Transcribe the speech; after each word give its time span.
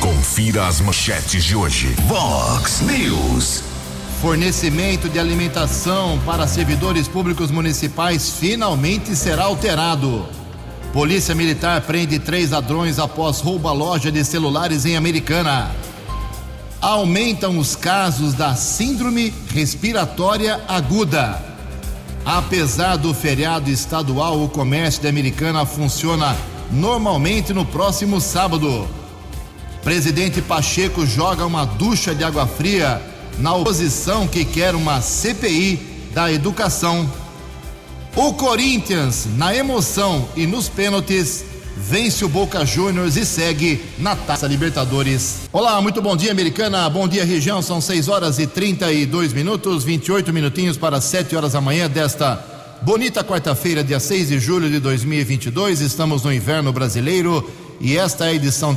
Confira 0.00 0.66
as 0.66 0.80
manchetes 0.80 1.44
de 1.44 1.54
hoje. 1.54 1.94
Vox 2.06 2.80
News. 2.80 3.62
Fornecimento 4.20 5.08
de 5.08 5.18
alimentação 5.18 6.18
para 6.26 6.48
servidores 6.48 7.06
públicos 7.06 7.52
municipais 7.52 8.30
finalmente 8.30 9.14
será 9.14 9.44
alterado. 9.44 10.26
Polícia 10.92 11.36
Militar 11.36 11.82
prende 11.82 12.18
três 12.18 12.50
ladrões 12.50 12.98
após 12.98 13.38
rouba 13.38 13.70
loja 13.70 14.10
de 14.10 14.24
celulares 14.24 14.84
em 14.84 14.96
Americana. 14.96 15.70
Aumentam 16.80 17.56
os 17.56 17.76
casos 17.76 18.34
da 18.34 18.56
Síndrome 18.56 19.32
Respiratória 19.54 20.60
Aguda. 20.66 21.40
Apesar 22.24 22.96
do 22.96 23.14
feriado 23.14 23.70
estadual, 23.70 24.42
o 24.42 24.48
comércio 24.48 25.00
de 25.00 25.06
Americana 25.06 25.64
funciona 25.64 26.36
normalmente 26.72 27.52
no 27.52 27.64
próximo 27.64 28.20
sábado. 28.20 28.98
Presidente 29.82 30.42
Pacheco 30.42 31.06
joga 31.06 31.46
uma 31.46 31.64
ducha 31.64 32.14
de 32.14 32.22
água 32.22 32.46
fria 32.46 33.00
na 33.38 33.54
oposição 33.54 34.28
que 34.28 34.44
quer 34.44 34.74
uma 34.74 35.00
CPI 35.00 35.80
da 36.12 36.30
educação. 36.30 37.10
O 38.14 38.34
Corinthians, 38.34 39.26
na 39.36 39.54
emoção 39.54 40.28
e 40.36 40.46
nos 40.46 40.68
pênaltis, 40.68 41.44
vence 41.76 42.24
o 42.24 42.28
Boca 42.28 42.66
Juniors 42.66 43.16
e 43.16 43.24
segue 43.24 43.82
na 43.98 44.14
Taça 44.14 44.46
Libertadores. 44.46 45.48
Olá, 45.50 45.80
muito 45.80 46.02
bom 46.02 46.14
dia, 46.14 46.30
americana. 46.30 46.90
Bom 46.90 47.08
dia, 47.08 47.24
região. 47.24 47.62
São 47.62 47.80
6 47.80 48.08
horas 48.08 48.38
e 48.38 48.46
32 48.46 49.32
minutos, 49.32 49.82
28 49.82 50.30
minutinhos 50.32 50.76
para 50.76 51.00
7 51.00 51.34
horas 51.34 51.52
da 51.52 51.60
manhã 51.60 51.88
desta 51.88 52.44
bonita 52.82 53.24
quarta-feira, 53.24 53.82
dia 53.82 54.00
6 54.00 54.28
de 54.28 54.38
julho 54.38 54.68
de 54.68 54.78
2022. 54.78 55.80
Estamos 55.80 56.22
no 56.22 56.32
inverno 56.32 56.70
brasileiro 56.70 57.48
e 57.80 57.96
esta 57.96 58.26
é 58.26 58.28
a 58.30 58.34
edição 58.34 58.74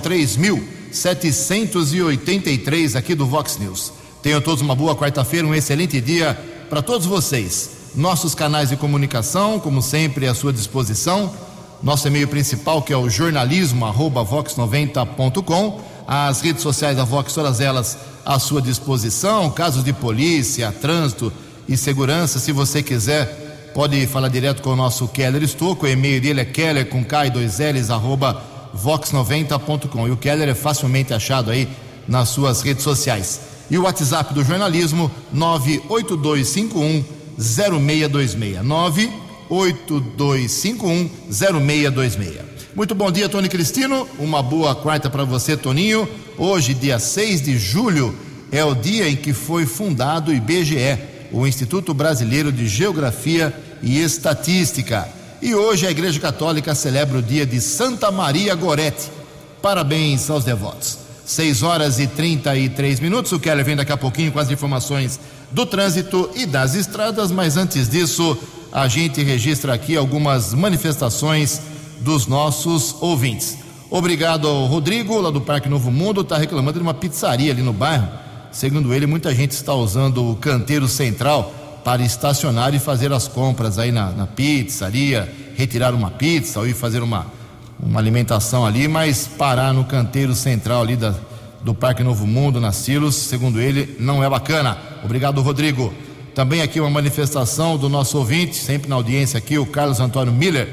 3783 1.01 2.95
aqui 2.95 3.15
do 3.15 3.25
Vox 3.25 3.57
News. 3.57 3.91
Tenham 4.21 4.39
todos 4.39 4.61
uma 4.61 4.75
boa 4.75 4.95
quarta-feira, 4.95 5.47
um 5.47 5.55
excelente 5.55 5.99
dia 5.99 6.39
para 6.69 6.81
todos 6.81 7.05
vocês. 7.05 7.71
Nossos 7.95 8.33
canais 8.33 8.69
de 8.69 8.77
comunicação, 8.77 9.59
como 9.59 9.81
sempre, 9.81 10.27
à 10.27 10.33
sua 10.33 10.53
disposição. 10.53 11.33
Nosso 11.81 12.07
e-mail 12.07 12.27
principal, 12.27 12.81
que 12.81 12.93
é 12.93 12.97
o 12.97 13.09
jornalismo@vox90.com. 13.09 15.81
As 16.07 16.41
redes 16.41 16.61
sociais 16.61 16.95
da 16.95 17.03
Vox, 17.03 17.33
todas 17.33 17.59
elas 17.59 17.97
à 18.25 18.39
sua 18.39 18.61
disposição. 18.61 19.51
Casos 19.51 19.83
de 19.83 19.91
polícia, 19.91 20.71
trânsito 20.71 21.31
e 21.67 21.75
segurança, 21.75 22.39
se 22.39 22.51
você 22.51 22.81
quiser, 22.81 23.71
pode 23.73 24.05
falar 24.07 24.29
direto 24.29 24.61
com 24.61 24.71
o 24.71 24.75
nosso 24.75 25.07
Keller 25.07 25.43
Estouco. 25.43 25.85
O 25.85 25.89
e-mail 25.89 26.21
dele 26.21 26.41
é 26.41 26.45
keller 26.45 26.87
com 26.87 27.03
K 27.03 27.27
e 27.27 27.29
dois 27.29 27.59
L's, 27.59 27.89
arroba 27.89 28.41
vox90.com. 28.75 30.07
E 30.07 30.11
o 30.11 30.17
Keller 30.17 30.49
é 30.49 30.55
facilmente 30.55 31.13
achado 31.13 31.51
aí 31.51 31.69
nas 32.07 32.29
suas 32.29 32.61
redes 32.61 32.83
sociais. 32.83 33.41
E 33.69 33.77
o 33.77 33.83
WhatsApp 33.83 34.33
do 34.33 34.43
jornalismo 34.43 35.11
98251 35.31 37.03
0626. 37.37 38.63
98251 38.63 41.09
0626. 41.29 42.53
Muito 42.75 42.95
bom 42.95 43.11
dia, 43.11 43.29
Tony 43.29 43.47
Cristino. 43.47 44.07
Uma 44.17 44.41
boa 44.41 44.73
quarta 44.75 45.07
para 45.09 45.23
você, 45.23 45.55
Toninho. 45.55 46.09
Hoje, 46.37 46.73
dia 46.73 46.97
6 46.97 47.43
de 47.43 47.57
julho, 47.57 48.17
é 48.51 48.65
o 48.65 48.73
dia 48.73 49.07
em 49.07 49.15
que 49.15 49.31
foi 49.31 49.67
fundado 49.67 50.31
o 50.31 50.33
IBGE, 50.33 50.97
o 51.31 51.45
Instituto 51.45 51.93
Brasileiro 51.93 52.51
de 52.51 52.67
Geografia 52.67 53.53
e 53.81 53.99
Estatística. 53.99 55.07
E 55.43 55.53
hoje 55.53 55.85
a 55.85 55.91
Igreja 55.91 56.21
Católica 56.21 56.73
celebra 56.73 57.17
o 57.17 57.21
dia 57.21 57.45
de 57.45 57.59
Santa 57.59 58.09
Maria 58.09 58.55
Gorete. 58.55 59.11
Parabéns 59.61 60.29
aos 60.29 60.45
devotos. 60.45 60.97
6 61.25 61.63
horas 61.63 61.99
e 61.99 62.07
33 62.07 63.01
minutos. 63.01 63.33
O 63.33 63.39
Keller 63.41 63.65
vem 63.65 63.75
daqui 63.75 63.91
a 63.91 63.97
pouquinho 63.97 64.31
com 64.31 64.39
as 64.39 64.49
informações 64.49 65.19
do 65.51 65.65
trânsito 65.65 66.29
e 66.33 66.45
das 66.45 66.75
estradas, 66.75 67.29
mas 67.29 67.57
antes 67.57 67.89
disso, 67.89 68.37
a 68.71 68.87
gente 68.87 69.21
registra 69.21 69.73
aqui 69.73 69.97
algumas 69.97 70.53
manifestações 70.53 71.59
dos 71.99 72.25
nossos 72.25 72.95
ouvintes. 73.01 73.57
Obrigado 73.89 74.47
ao 74.47 74.65
Rodrigo, 74.67 75.19
lá 75.19 75.29
do 75.29 75.41
Parque 75.41 75.67
Novo 75.67 75.91
Mundo, 75.91 76.21
está 76.21 76.37
reclamando 76.37 76.79
de 76.79 76.83
uma 76.83 76.93
pizzaria 76.93 77.51
ali 77.51 77.61
no 77.61 77.73
bairro. 77.73 78.07
Segundo 78.49 78.93
ele, 78.93 79.05
muita 79.05 79.35
gente 79.35 79.51
está 79.51 79.73
usando 79.73 80.25
o 80.25 80.37
canteiro 80.37 80.87
central 80.87 81.53
para 81.83 82.01
estacionar 82.01 82.73
e 82.73 82.79
fazer 82.79 83.11
as 83.11 83.27
compras 83.27 83.77
aí 83.77 83.91
na, 83.91 84.11
na 84.11 84.27
pizzaria, 84.27 85.31
retirar 85.55 85.93
uma 85.93 86.11
pizza 86.11 86.59
ou 86.59 86.67
ir 86.67 86.73
fazer 86.73 87.01
uma 87.01 87.25
uma 87.85 87.99
alimentação 87.99 88.65
ali, 88.65 88.87
mas 88.87 89.27
parar 89.27 89.73
no 89.73 89.83
canteiro 89.83 90.33
central 90.33 90.81
ali 90.81 90.95
da, 90.95 91.13
do 91.61 91.75
Parque 91.75 92.03
Novo 92.03 92.25
Mundo, 92.25 92.59
na 92.59 92.71
Silos, 92.71 93.15
segundo 93.15 93.59
ele, 93.59 93.95
não 93.99 94.23
é 94.23 94.29
bacana. 94.29 94.77
Obrigado, 95.03 95.41
Rodrigo. 95.41 95.93
Também 96.33 96.61
aqui 96.61 96.79
uma 96.79 96.89
manifestação 96.89 97.77
do 97.77 97.89
nosso 97.89 98.17
ouvinte, 98.17 98.55
sempre 98.55 98.89
na 98.89 98.95
audiência 98.95 99.37
aqui, 99.37 99.57
o 99.57 99.65
Carlos 99.65 99.99
Antônio 99.99 100.33
Miller. 100.33 100.67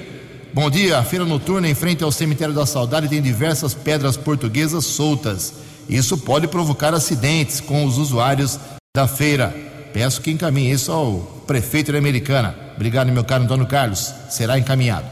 Bom 0.55 0.71
dia, 0.71 0.99
a 0.99 1.05
feira 1.05 1.25
noturna 1.25 1.69
em 1.69 1.75
frente 1.75 2.03
ao 2.03 2.11
Cemitério 2.11 2.55
da 2.55 2.65
Saudade 2.65 3.09
tem 3.09 3.21
diversas 3.21 3.75
pedras 3.75 4.17
portuguesas 4.17 4.85
soltas. 4.85 5.55
Isso 5.89 6.17
pode 6.17 6.49
provocar 6.49 6.95
acidentes 6.95 7.61
com 7.61 7.85
os 7.85 7.99
usuários 7.99 8.59
da 8.95 9.07
feira. 9.07 9.70
Peço 9.93 10.21
que 10.21 10.31
encaminhe 10.31 10.73
isso 10.73 10.93
ao 10.93 11.19
prefeito 11.47 11.93
da 11.93 11.99
Americana. 11.99 12.55
Obrigado, 12.77 13.11
meu 13.11 13.25
caro 13.25 13.45
Antônio 13.45 13.67
Carlos. 13.67 14.13
Será 14.29 14.59
encaminhado. 14.59 15.07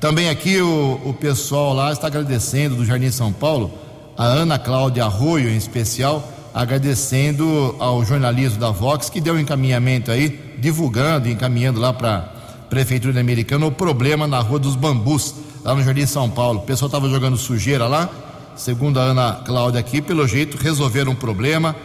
Também 0.00 0.28
aqui 0.28 0.60
o, 0.60 1.00
o 1.04 1.14
pessoal 1.14 1.72
lá 1.72 1.92
está 1.92 2.06
agradecendo 2.08 2.76
do 2.76 2.84
Jardim 2.84 3.10
São 3.10 3.32
Paulo, 3.32 3.72
a 4.16 4.24
Ana 4.24 4.58
Cláudia 4.58 5.04
Arroio 5.04 5.48
em 5.48 5.56
especial, 5.56 6.30
agradecendo 6.52 7.76
ao 7.78 8.04
jornalismo 8.04 8.58
da 8.58 8.70
Vox 8.70 9.08
que 9.08 9.20
deu 9.20 9.38
encaminhamento 9.38 10.10
aí, 10.10 10.54
divulgando 10.58 11.28
e 11.28 11.32
encaminhando 11.32 11.80
lá 11.80 11.92
para 11.92 12.36
Prefeitura 12.68 13.12
da 13.12 13.20
Americana 13.20 13.64
o 13.64 13.70
problema 13.70 14.26
na 14.26 14.40
Rua 14.40 14.58
dos 14.58 14.74
Bambus, 14.74 15.34
lá 15.64 15.74
no 15.74 15.82
Jardim 15.82 16.04
São 16.04 16.28
Paulo. 16.28 16.60
O 16.60 16.62
pessoal 16.62 16.88
estava 16.88 17.08
jogando 17.08 17.36
sujeira 17.36 17.86
lá, 17.86 18.10
segundo 18.56 18.98
a 18.98 19.04
Ana 19.04 19.40
Cláudia 19.46 19.78
aqui, 19.78 20.02
pelo 20.02 20.26
jeito 20.26 20.56
resolveram 20.56 21.12
um 21.12 21.16
problema 21.16 21.76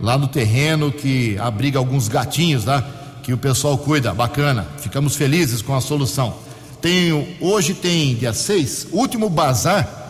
lá 0.00 0.16
no 0.16 0.26
terreno 0.26 0.90
que 0.90 1.36
abriga 1.38 1.78
alguns 1.78 2.08
gatinhos 2.08 2.64
lá, 2.64 2.84
que 3.22 3.32
o 3.32 3.38
pessoal 3.38 3.76
cuida, 3.76 4.14
bacana. 4.14 4.66
Ficamos 4.78 5.14
felizes 5.14 5.62
com 5.62 5.74
a 5.74 5.80
solução. 5.80 6.34
Tem, 6.80 7.36
hoje 7.40 7.74
tem, 7.74 8.14
dia 8.14 8.32
6, 8.32 8.88
último 8.92 9.28
bazar 9.28 10.00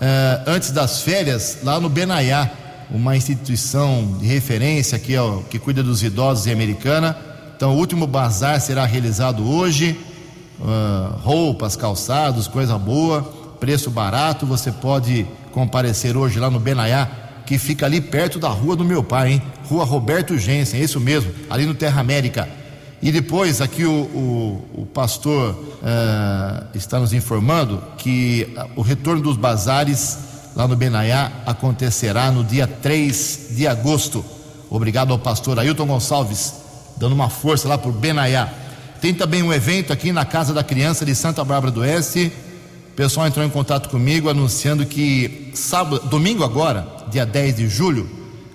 uh, 0.00 0.50
antes 0.50 0.70
das 0.70 1.02
férias, 1.02 1.58
lá 1.62 1.78
no 1.78 1.88
Benaiá, 1.88 2.50
uma 2.90 3.16
instituição 3.16 4.16
de 4.20 4.26
referência 4.26 4.96
aqui 4.96 5.16
ó, 5.16 5.40
que 5.50 5.58
cuida 5.58 5.82
dos 5.82 6.02
idosos 6.02 6.46
em 6.46 6.52
Americana. 6.52 7.16
Então, 7.56 7.74
o 7.74 7.78
último 7.78 8.06
bazar 8.06 8.60
será 8.60 8.84
realizado 8.84 9.48
hoje. 9.48 9.98
Uh, 10.58 11.16
roupas, 11.18 11.76
calçados, 11.76 12.48
coisa 12.48 12.78
boa, 12.78 13.22
preço 13.60 13.90
barato. 13.90 14.46
Você 14.46 14.72
pode 14.72 15.26
comparecer 15.52 16.16
hoje 16.16 16.38
lá 16.38 16.50
no 16.50 16.60
Benaiá, 16.60 17.08
que 17.46 17.56
fica 17.58 17.86
ali 17.86 18.00
perto 18.00 18.38
da 18.38 18.48
rua 18.48 18.74
do 18.76 18.84
meu 18.84 19.02
pai, 19.02 19.32
hein? 19.32 19.42
Rua 19.68 19.84
Roberto 19.84 20.36
Gensen, 20.36 20.80
é 20.80 20.84
isso 20.84 21.00
mesmo, 21.00 21.32
ali 21.48 21.64
no 21.64 21.74
Terra 21.74 22.00
América. 22.00 22.48
E 23.00 23.12
depois, 23.12 23.60
aqui 23.60 23.84
o, 23.84 23.92
o, 23.92 24.82
o 24.82 24.86
pastor 24.86 25.52
uh, 25.52 26.66
está 26.74 26.98
nos 26.98 27.12
informando 27.12 27.82
que 27.98 28.52
o 28.74 28.82
retorno 28.82 29.22
dos 29.22 29.36
bazares 29.36 30.18
lá 30.56 30.66
no 30.66 30.74
Benaiá 30.74 31.30
acontecerá 31.44 32.30
no 32.32 32.42
dia 32.42 32.66
3 32.66 33.48
de 33.50 33.66
agosto. 33.66 34.24
Obrigado 34.68 35.12
ao 35.12 35.18
pastor 35.18 35.58
Ailton 35.58 35.86
Gonçalves, 35.86 36.54
dando 36.96 37.14
uma 37.14 37.28
força 37.28 37.68
lá 37.68 37.78
por 37.78 37.92
Benaiá. 37.92 38.52
Tem 39.00 39.12
também 39.12 39.42
um 39.42 39.52
evento 39.52 39.92
aqui 39.92 40.10
na 40.10 40.24
Casa 40.24 40.54
da 40.54 40.64
Criança 40.64 41.04
de 41.04 41.14
Santa 41.14 41.44
Bárbara 41.44 41.70
do 41.70 41.80
Oeste. 41.80 42.32
O 42.96 43.02
pessoal 43.06 43.26
entrou 43.26 43.44
em 43.44 43.50
contato 43.50 43.90
comigo 43.90 44.30
anunciando 44.30 44.86
que 44.86 45.50
sábado, 45.52 46.08
domingo 46.08 46.42
agora, 46.42 46.88
dia 47.10 47.26
10 47.26 47.56
de 47.56 47.68
julho, 47.68 48.08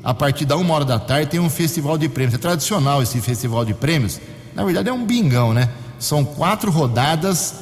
a 0.03 0.15
partir 0.15 0.45
da 0.45 0.57
uma 0.57 0.73
hora 0.73 0.83
da 0.83 0.97
tarde 0.97 1.29
tem 1.29 1.39
um 1.39 1.47
festival 1.47 1.95
de 1.95 2.09
prêmios. 2.09 2.33
É 2.33 2.39
tradicional 2.39 3.03
esse 3.03 3.21
festival 3.21 3.63
de 3.63 3.75
prêmios. 3.75 4.19
Na 4.55 4.65
verdade 4.65 4.89
é 4.89 4.91
um 4.91 5.05
bingão, 5.05 5.53
né? 5.53 5.69
São 5.99 6.25
quatro 6.25 6.71
rodadas. 6.71 7.53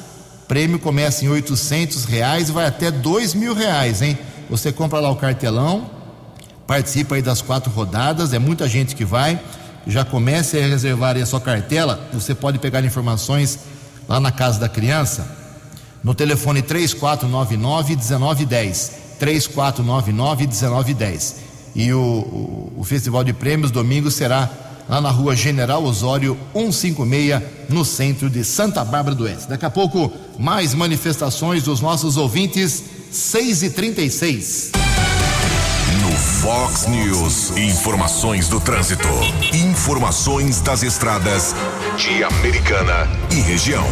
Prêmio 0.48 0.78
começa 0.78 1.22
em 1.22 1.28
800 1.28 2.06
reais 2.06 2.48
e 2.48 2.52
vai 2.52 2.64
até 2.64 2.90
dois 2.90 3.34
mil 3.34 3.54
reais, 3.54 4.00
hein? 4.00 4.18
Você 4.48 4.72
compra 4.72 5.00
lá 5.00 5.10
o 5.10 5.16
cartelão, 5.16 5.90
participa 6.66 7.14
aí 7.14 7.20
das 7.20 7.42
quatro 7.42 7.70
rodadas. 7.70 8.32
É 8.32 8.38
muita 8.38 8.66
gente 8.66 8.96
que 8.96 9.04
vai. 9.04 9.38
Já 9.86 10.02
comece 10.02 10.56
a 10.58 10.66
reservar 10.66 11.14
aí 11.14 11.20
a 11.20 11.26
sua 11.26 11.42
cartela. 11.42 12.08
Você 12.14 12.34
pode 12.34 12.58
pegar 12.58 12.82
informações 12.82 13.58
lá 14.08 14.18
na 14.18 14.32
casa 14.32 14.58
da 14.58 14.66
criança 14.66 15.39
no 16.02 16.14
telefone 16.14 16.62
3499 16.62 17.56
1910. 17.96 18.92
3499 19.18 20.46
1910 20.46 21.50
e 21.74 21.92
o, 21.92 21.98
o, 21.98 22.72
o 22.78 22.84
Festival 22.84 23.22
de 23.22 23.32
Prêmios 23.32 23.70
domingo 23.70 24.10
será 24.10 24.48
lá 24.88 25.00
na 25.00 25.10
rua 25.10 25.36
General 25.36 25.82
Osório 25.84 26.36
156, 26.52 27.42
no 27.68 27.84
centro 27.84 28.28
de 28.28 28.42
Santa 28.44 28.84
Bárbara 28.84 29.14
do 29.14 29.24
Oeste. 29.24 29.48
Daqui 29.48 29.64
a 29.64 29.70
pouco, 29.70 30.12
mais 30.38 30.74
manifestações 30.74 31.62
dos 31.62 31.80
nossos 31.80 32.16
ouvintes, 32.16 32.82
6 33.12 33.62
e 33.62 33.70
36 33.70 34.72
Fox 36.40 36.86
News. 36.86 37.50
Informações 37.56 38.48
do 38.48 38.58
trânsito. 38.60 39.08
Informações 39.52 40.60
das 40.62 40.82
estradas 40.82 41.54
de 41.98 42.24
Americana 42.24 43.06
e 43.30 43.40
região. 43.40 43.86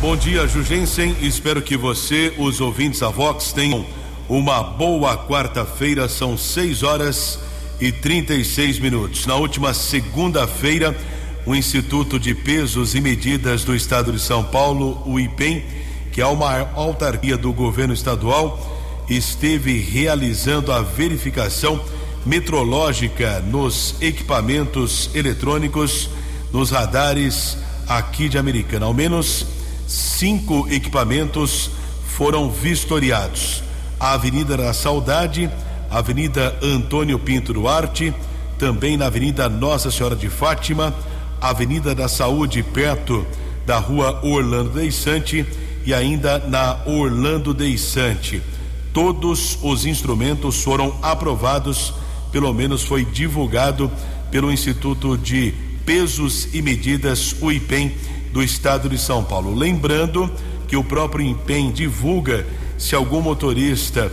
Bom 0.00 0.16
dia, 0.16 0.46
Jugensen. 0.46 1.16
Espero 1.20 1.60
que 1.60 1.76
você, 1.76 2.32
os 2.38 2.60
ouvintes 2.60 3.00
da 3.00 3.08
Vox, 3.08 3.52
tenham 3.52 3.84
uma 4.28 4.62
boa 4.62 5.26
quarta-feira. 5.26 6.08
São 6.08 6.38
6 6.38 6.84
horas 6.84 7.40
e 7.80 7.90
36 7.90 8.78
minutos. 8.78 9.26
Na 9.26 9.34
última 9.34 9.74
segunda-feira, 9.74 10.96
o 11.44 11.52
Instituto 11.52 12.16
de 12.16 12.32
Pesos 12.32 12.94
e 12.94 13.00
Medidas 13.00 13.64
do 13.64 13.74
Estado 13.74 14.12
de 14.12 14.20
São 14.20 14.44
Paulo, 14.44 15.02
o 15.04 15.18
IPEM, 15.18 15.64
que 16.12 16.20
é 16.20 16.26
uma 16.26 16.60
autarquia 16.74 17.36
do 17.36 17.52
governo 17.52 17.92
estadual, 17.92 19.04
esteve 19.10 19.80
realizando 19.80 20.70
a 20.70 20.80
verificação 20.80 21.84
metrológica 22.24 23.40
nos 23.40 23.96
equipamentos 24.00 25.10
eletrônicos, 25.12 26.08
nos 26.52 26.70
radares 26.70 27.58
aqui 27.88 28.28
de 28.28 28.38
Americana. 28.38 28.86
Ao 28.86 28.94
menos 28.94 29.57
cinco 29.88 30.68
equipamentos 30.70 31.70
foram 32.16 32.50
vistoriados: 32.50 33.62
a 33.98 34.12
Avenida 34.12 34.56
da 34.56 34.72
Saudade, 34.72 35.50
a 35.90 35.98
Avenida 35.98 36.56
Antônio 36.62 37.18
Pinto 37.18 37.54
Duarte, 37.54 38.14
também 38.58 38.96
na 38.96 39.06
Avenida 39.06 39.48
Nossa 39.48 39.90
Senhora 39.90 40.14
de 40.14 40.28
Fátima, 40.28 40.94
Avenida 41.40 41.94
da 41.94 42.06
Saúde, 42.06 42.62
perto 42.62 43.26
da 43.64 43.78
Rua 43.78 44.20
Orlando 44.22 44.70
Deissante 44.70 45.46
e 45.86 45.94
ainda 45.94 46.38
na 46.38 46.78
Orlando 46.86 47.54
Deissante. 47.54 48.42
Todos 48.92 49.58
os 49.62 49.86
instrumentos 49.86 50.62
foram 50.62 50.94
aprovados, 51.00 51.94
pelo 52.30 52.52
menos 52.52 52.82
foi 52.82 53.04
divulgado 53.04 53.90
pelo 54.30 54.52
Instituto 54.52 55.16
de 55.16 55.54
Pesos 55.86 56.48
e 56.52 56.60
Medidas, 56.60 57.36
o 57.40 57.50
IPEM, 57.50 57.94
do 58.32 58.42
Estado 58.42 58.88
de 58.88 58.98
São 58.98 59.24
Paulo. 59.24 59.54
Lembrando 59.54 60.30
que 60.66 60.76
o 60.76 60.84
próprio 60.84 61.26
IPEM 61.26 61.72
divulga 61.72 62.46
se 62.76 62.94
algum 62.94 63.20
motorista 63.20 64.12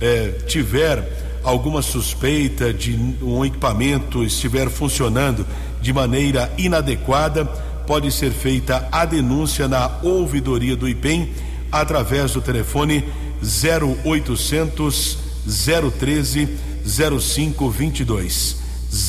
eh, 0.00 0.40
tiver 0.46 1.40
alguma 1.42 1.82
suspeita 1.82 2.72
de 2.72 2.98
um 3.22 3.44
equipamento 3.44 4.24
estiver 4.24 4.68
funcionando 4.68 5.46
de 5.80 5.92
maneira 5.92 6.52
inadequada, 6.58 7.44
pode 7.44 8.10
ser 8.10 8.32
feita 8.32 8.88
a 8.90 9.04
denúncia 9.04 9.68
na 9.68 9.98
ouvidoria 10.02 10.74
do 10.74 10.88
IPEM 10.88 11.32
através 11.70 12.32
do 12.32 12.40
telefone 12.40 13.04
0800 13.42 15.18
013 15.46 16.48
0522. 16.84 18.56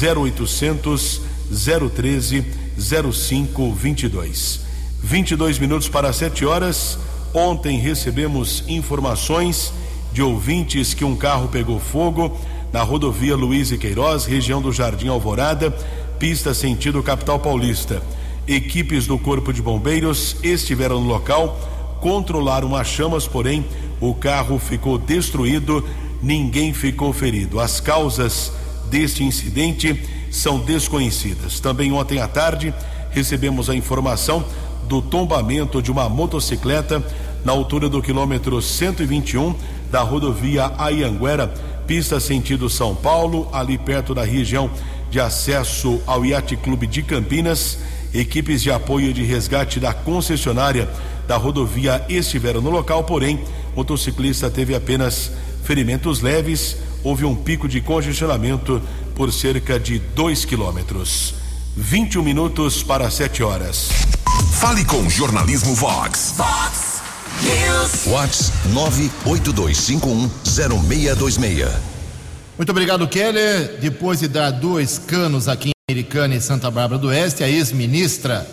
0800 0.02 1.22
013 1.50 2.42
0522. 2.42 2.67
22 5.02 5.58
minutos 5.58 5.90
para 5.90 6.14
7 6.14 6.46
horas. 6.46 7.00
Ontem 7.34 7.80
recebemos 7.80 8.64
informações 8.68 9.74
de 10.14 10.22
ouvintes 10.22 10.94
que 10.94 11.04
um 11.04 11.16
carro 11.16 11.48
pegou 11.48 11.80
fogo 11.80 12.40
na 12.72 12.84
rodovia 12.84 13.36
Luiz 13.36 13.72
e 13.72 13.80
Queiroz, 13.80 14.26
região 14.26 14.62
do 14.62 14.72
Jardim 14.72 15.08
Alvorada, 15.08 15.72
pista 16.20 16.54
sentido 16.54 17.02
capital 17.02 17.40
paulista. 17.40 18.02
Equipes 18.48 19.08
do 19.08 19.18
Corpo 19.18 19.52
de 19.52 19.62
Bombeiros 19.62 20.36
estiveram 20.44 21.02
no 21.02 21.08
local, 21.08 21.60
controlaram 22.00 22.76
as 22.76 22.88
chamas, 22.88 23.28
porém 23.28 23.66
o 24.00 24.14
carro 24.14 24.60
ficou 24.60 25.00
destruído, 25.00 25.84
ninguém 26.22 26.74
ficou 26.74 27.12
ferido. 27.12 27.60
As 27.60 27.80
causas 27.80 28.52
deste 28.90 29.24
incidente 29.24 30.04
são 30.32 30.60
desconhecidas. 30.60 31.60
Também 31.60 31.92
ontem 31.92 32.20
à 32.20 32.28
tarde 32.28 32.74
recebemos 33.12 33.70
a 33.70 33.76
informação 33.76 34.46
do 34.88 35.02
tombamento 35.02 35.82
de 35.82 35.92
uma 35.92 36.08
motocicleta 36.08 37.04
na 37.44 37.52
altura 37.52 37.90
do 37.90 38.02
quilômetro 38.02 38.62
121 38.62 39.56
da 39.92 40.02
rodovia 40.02 40.72
Aianguera, 40.78 41.54
pista 41.86 42.20
sentido 42.20 42.70
São 42.70 42.96
Paulo, 42.96 43.48
ali 43.54 43.78
perto 43.78 44.14
da 44.14 44.24
região 44.24 44.70
de 45.10 45.20
acesso 45.20 46.02
ao 46.06 46.26
Yacht 46.26 46.56
Clube 46.58 46.88
de 46.88 47.02
Campinas. 47.02 47.80
Equipes 48.14 48.62
de 48.62 48.72
apoio 48.72 49.14
de 49.14 49.24
resgate 49.24 49.80
da 49.80 49.94
concessionária 49.94 50.90
da 51.28 51.36
rodovia 51.38 52.04
estiveram 52.10 52.62
no 52.62 52.70
local, 52.70 53.04
porém 53.04 53.40
motociclista 53.76 54.50
teve 54.50 54.74
apenas 54.74 55.32
ferimentos 55.64 56.22
leves. 56.22 56.78
Houve 57.04 57.26
um 57.26 57.36
pico 57.36 57.68
de 57.68 57.82
congestionamento 57.82 58.82
por 59.16 59.32
cerca 59.32 59.80
de 59.80 60.00
2 60.00 60.46
quilômetros. 60.46 61.36
21 61.76 62.24
minutos 62.24 62.84
para 62.84 63.10
7 63.10 63.44
horas. 63.44 63.90
Fale 64.54 64.86
com 64.86 65.10
Jornalismo 65.10 65.74
Vox. 65.76 66.34
Vox 66.36 67.02
News. 67.44 68.06
Vox 68.06 68.52
982510626. 69.26 71.70
Muito 72.58 72.72
obrigado, 72.72 73.08
Keller. 73.08 73.78
Depois 73.80 74.20
de 74.20 74.28
dar 74.28 74.50
dois 74.50 74.98
canos 74.98 75.48
aqui 75.48 75.70
em 75.70 75.74
Americana 75.92 76.34
e 76.34 76.42
Santa 76.42 76.72
Bárbara 76.72 77.00
do 77.00 77.10
Oeste, 77.10 77.44
a 77.44 77.50
ex-ministra 77.50 78.48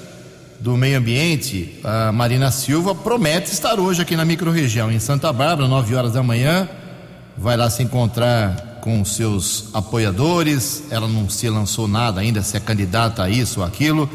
do 0.61 0.77
Meio 0.77 0.99
Ambiente, 0.99 1.81
a 1.83 2.13
Marina 2.13 2.51
Silva, 2.51 2.95
promete 2.95 3.51
estar 3.51 3.81
hoje 3.81 4.03
aqui 4.03 4.15
na 4.17 4.25
microrregião, 4.25 4.93
em 4.93 5.01
Santa 5.01 5.33
Bárbara, 5.33 5.67
9 5.67 5.95
horas 5.95 6.13
da 6.13 6.23
manhã. 6.23 6.69
Vai 7.37 7.57
lá 7.57 7.69
se 7.69 7.83
encontrar 7.83 8.79
com 8.81 9.05
seus 9.05 9.71
apoiadores. 9.73 10.85
Ela 10.91 11.09
não 11.09 11.29
se 11.29 11.49
lançou 11.49 11.89
nada 11.89 12.21
ainda, 12.21 12.43
se 12.43 12.57
é 12.57 12.61
candidata 12.61 13.23
a 13.23 13.31
isso 13.31 13.61
ou 13.61 13.67
aquilo, 13.67 14.09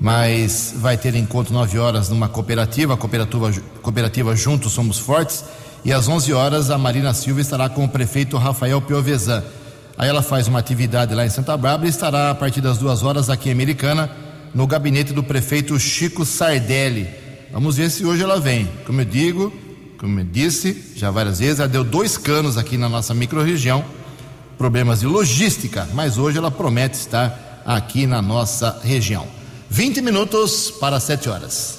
mas 0.00 0.74
vai 0.76 0.96
ter 0.96 1.14
encontro 1.14 1.54
9 1.54 1.78
horas 1.78 2.08
numa 2.08 2.28
cooperativa, 2.28 2.96
cooperativa, 2.96 3.52
cooperativa 3.80 4.36
Juntos 4.36 4.72
Somos 4.72 4.98
Fortes. 4.98 5.44
E 5.84 5.92
às 5.92 6.08
11 6.08 6.32
horas 6.32 6.70
a 6.70 6.76
Marina 6.76 7.14
Silva 7.14 7.40
estará 7.40 7.68
com 7.68 7.84
o 7.84 7.88
prefeito 7.88 8.36
Rafael 8.36 8.82
Piovesan. 8.82 9.42
Aí 9.96 10.08
ela 10.08 10.22
faz 10.22 10.48
uma 10.48 10.58
atividade 10.58 11.14
lá 11.14 11.24
em 11.24 11.30
Santa 11.30 11.56
Bárbara 11.56 11.86
e 11.86 11.90
estará 11.90 12.30
a 12.30 12.34
partir 12.34 12.60
das 12.60 12.78
duas 12.78 13.02
horas 13.02 13.30
aqui 13.30 13.48
em 13.48 13.52
Americana 13.52 14.10
no 14.54 14.66
gabinete 14.66 15.12
do 15.12 15.22
prefeito 15.22 15.78
Chico 15.78 16.24
Sardelli. 16.24 17.08
Vamos 17.52 17.76
ver 17.76 17.90
se 17.90 18.04
hoje 18.04 18.22
ela 18.22 18.40
vem. 18.40 18.68
Como 18.86 19.00
eu 19.00 19.04
digo, 19.04 19.52
como 20.00 20.18
eu 20.18 20.24
disse 20.24 20.92
já 20.96 21.10
várias 21.10 21.38
vezes, 21.40 21.60
ela 21.60 21.68
deu 21.68 21.84
dois 21.84 22.16
canos 22.16 22.56
aqui 22.56 22.78
na 22.78 22.88
nossa 22.88 23.12
microrregião, 23.12 23.84
problemas 24.56 25.00
de 25.00 25.06
logística, 25.06 25.86
mas 25.92 26.16
hoje 26.16 26.38
ela 26.38 26.50
promete 26.50 26.96
estar 26.96 27.62
aqui 27.66 28.06
na 28.06 28.22
nossa 28.22 28.80
região. 28.82 29.28
20 29.68 30.00
minutos 30.00 30.70
para 30.70 30.98
7 30.98 31.28
horas. 31.28 31.78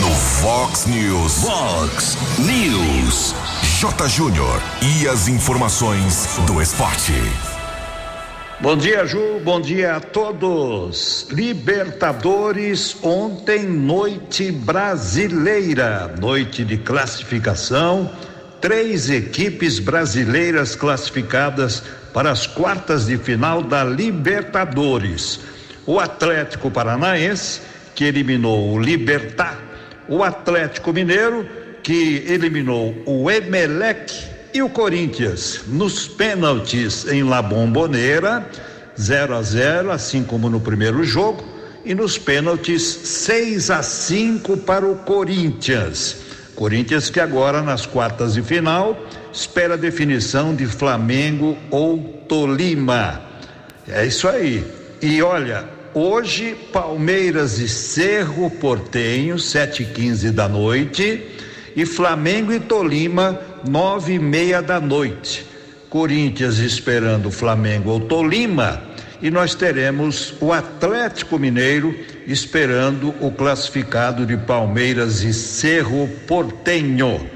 No 0.00 0.14
Fox 0.14 0.86
News. 0.86 1.32
Vox 1.38 2.16
News. 2.38 3.34
J. 3.80 4.08
Júnior. 4.08 4.62
E 4.82 5.08
as 5.08 5.26
informações 5.26 6.38
do 6.46 6.62
esporte. 6.62 7.12
Bom 8.58 8.74
dia, 8.74 9.04
Ju. 9.04 9.38
Bom 9.44 9.60
dia 9.60 9.96
a 9.96 10.00
todos. 10.00 11.28
Libertadores, 11.30 12.96
ontem, 13.02 13.64
noite 13.64 14.50
brasileira, 14.50 16.14
noite 16.18 16.64
de 16.64 16.78
classificação. 16.78 18.10
Três 18.58 19.10
equipes 19.10 19.78
brasileiras 19.78 20.74
classificadas 20.74 21.82
para 22.14 22.30
as 22.30 22.46
quartas 22.46 23.04
de 23.04 23.18
final 23.18 23.60
da 23.60 23.84
Libertadores. 23.84 25.38
O 25.84 26.00
Atlético 26.00 26.70
Paranaense, 26.70 27.60
que 27.94 28.04
eliminou 28.04 28.72
o 28.72 28.80
Libertar, 28.80 29.60
o 30.08 30.24
Atlético 30.24 30.94
Mineiro, 30.94 31.46
que 31.82 32.24
eliminou 32.26 32.94
o 33.04 33.30
Emelec 33.30 34.35
e 34.56 34.62
o 34.62 34.70
Corinthians, 34.70 35.60
nos 35.68 36.08
pênaltis 36.08 37.06
em 37.06 37.22
La 37.22 37.42
Bombonera, 37.42 38.48
0 38.98 39.34
a 39.34 39.42
0, 39.42 39.90
assim 39.90 40.24
como 40.24 40.48
no 40.48 40.58
primeiro 40.58 41.04
jogo, 41.04 41.44
e 41.84 41.94
nos 41.94 42.16
pênaltis 42.16 42.82
6 42.82 43.70
a 43.70 43.82
5 43.82 44.56
para 44.58 44.86
o 44.86 44.96
Corinthians. 44.96 46.16
Corinthians 46.54 47.10
que 47.10 47.20
agora 47.20 47.60
nas 47.60 47.84
quartas 47.84 48.32
de 48.32 48.42
final 48.42 48.98
espera 49.30 49.74
a 49.74 49.76
definição 49.76 50.54
de 50.54 50.64
Flamengo 50.64 51.58
ou 51.70 52.24
Tolima. 52.26 53.20
É 53.86 54.06
isso 54.06 54.26
aí. 54.26 54.64
E 55.02 55.20
olha, 55.22 55.68
hoje 55.92 56.56
Palmeiras 56.72 57.58
e 57.58 57.68
Cerro 57.68 58.48
Portenho, 58.48 59.38
sete 59.38 59.82
e 59.82 59.86
quinze 59.86 60.30
da 60.30 60.48
noite, 60.48 61.22
e 61.76 61.84
Flamengo 61.84 62.54
e 62.54 62.58
Tolima 62.58 63.38
nove 63.68 64.14
e 64.14 64.18
meia 64.18 64.62
da 64.62 64.80
noite. 64.80 65.46
Corinthians 65.88 66.58
esperando 66.58 67.30
Flamengo 67.30 67.90
ou 67.90 68.00
Tolima 68.00 68.82
e 69.22 69.30
nós 69.30 69.54
teremos 69.54 70.34
o 70.40 70.52
Atlético 70.52 71.38
Mineiro 71.38 71.94
esperando 72.26 73.14
o 73.20 73.30
classificado 73.30 74.26
de 74.26 74.36
Palmeiras 74.36 75.22
e 75.22 75.32
Cerro 75.32 76.08
Portenho. 76.26 77.28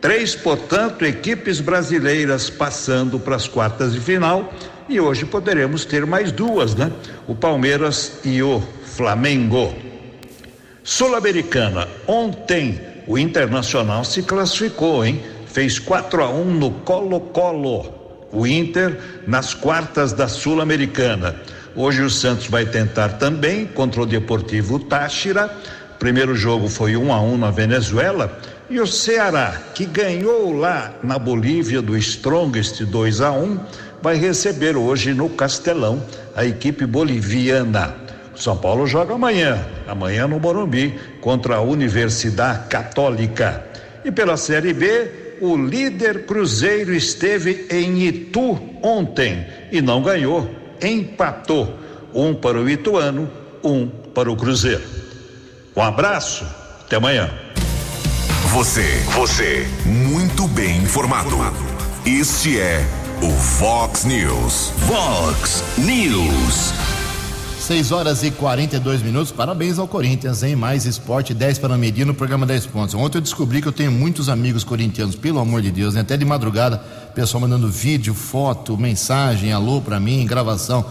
Três, 0.00 0.34
portanto, 0.34 1.04
equipes 1.04 1.60
brasileiras 1.60 2.50
passando 2.50 3.20
para 3.20 3.36
as 3.36 3.46
quartas 3.46 3.92
de 3.92 4.00
final 4.00 4.52
e 4.88 4.98
hoje 4.98 5.24
poderemos 5.24 5.84
ter 5.84 6.04
mais 6.04 6.32
duas, 6.32 6.74
né? 6.74 6.90
O 7.28 7.36
Palmeiras 7.36 8.18
e 8.24 8.42
o 8.42 8.60
Flamengo. 8.84 9.72
Sul-Americana, 10.82 11.86
ontem 12.06 12.80
o 13.06 13.16
Internacional 13.16 14.04
se 14.04 14.22
classificou, 14.22 15.04
hein? 15.04 15.22
Fez 15.52 15.78
4 15.78 16.24
a 16.24 16.30
1 16.30 16.44
no 16.44 16.70
Colo-Colo. 16.70 17.92
O 18.32 18.46
Inter 18.46 18.98
nas 19.26 19.52
quartas 19.52 20.14
da 20.14 20.26
Sul-Americana. 20.26 21.36
Hoje 21.76 22.00
o 22.00 22.08
Santos 22.08 22.46
vai 22.46 22.64
tentar 22.64 23.10
também 23.18 23.66
contra 23.66 24.00
o 24.00 24.06
Deportivo 24.06 24.78
Táchira. 24.78 25.54
Primeiro 25.98 26.34
jogo 26.34 26.70
foi 26.70 26.96
1 26.96 27.12
a 27.12 27.20
1 27.20 27.36
na 27.36 27.50
Venezuela. 27.50 28.40
E 28.70 28.80
o 28.80 28.86
Ceará, 28.86 29.60
que 29.74 29.84
ganhou 29.84 30.54
lá 30.54 30.94
na 31.02 31.18
Bolívia 31.18 31.82
do 31.82 31.98
Strongest 31.98 32.84
2 32.84 33.20
a 33.20 33.32
1, 33.32 33.60
vai 34.00 34.16
receber 34.16 34.74
hoje 34.74 35.12
no 35.12 35.28
Castelão 35.28 36.02
a 36.34 36.46
equipe 36.46 36.86
boliviana. 36.86 37.94
São 38.34 38.56
Paulo 38.56 38.86
joga 38.86 39.12
amanhã, 39.12 39.62
amanhã 39.86 40.26
no 40.26 40.40
Morumbi, 40.40 40.98
contra 41.20 41.56
a 41.56 41.60
Universidade 41.60 42.68
Católica. 42.68 43.62
E 44.02 44.10
pela 44.10 44.38
Série 44.38 44.72
B, 44.72 45.21
o 45.42 45.56
líder 45.56 46.24
Cruzeiro 46.24 46.94
esteve 46.94 47.66
em 47.68 48.06
Itu 48.06 48.56
ontem 48.80 49.44
e 49.72 49.82
não 49.82 50.00
ganhou, 50.00 50.48
empatou. 50.80 51.80
Um 52.14 52.32
para 52.32 52.60
o 52.60 52.70
Ituano, 52.70 53.28
um 53.64 53.88
para 53.88 54.30
o 54.30 54.36
Cruzeiro. 54.36 54.82
Um 55.74 55.82
abraço, 55.82 56.46
até 56.82 56.96
amanhã. 56.96 57.28
Você, 58.52 58.86
você, 59.14 59.66
muito 59.84 60.46
bem 60.46 60.76
informado. 60.82 61.36
Este 62.06 62.60
é 62.60 62.84
o 63.20 63.30
Fox 63.30 64.04
News. 64.04 64.72
Fox 64.86 65.64
News. 65.78 67.01
6 67.62 67.92
horas 67.92 68.24
e 68.24 68.30
42 68.32 69.02
minutos. 69.02 69.30
Parabéns 69.30 69.78
ao 69.78 69.86
Corinthians, 69.86 70.42
hein? 70.42 70.56
Mais 70.56 70.84
esporte, 70.84 71.32
10 71.32 71.58
para 71.58 71.78
medir 71.78 72.04
no 72.04 72.12
programa 72.12 72.44
10 72.44 72.66
pontos. 72.66 72.92
Ontem 72.92 73.18
eu 73.18 73.22
descobri 73.22 73.62
que 73.62 73.68
eu 73.68 73.72
tenho 73.72 73.92
muitos 73.92 74.28
amigos 74.28 74.64
corintianos, 74.64 75.14
pelo 75.14 75.38
amor 75.38 75.62
de 75.62 75.70
Deus, 75.70 75.94
né? 75.94 76.00
Até 76.00 76.16
de 76.16 76.24
madrugada, 76.24 76.78
pessoal 77.14 77.40
mandando 77.40 77.68
vídeo, 77.70 78.14
foto, 78.14 78.76
mensagem, 78.76 79.52
alô 79.52 79.80
para 79.80 80.00
mim, 80.00 80.26
gravação. 80.26 80.84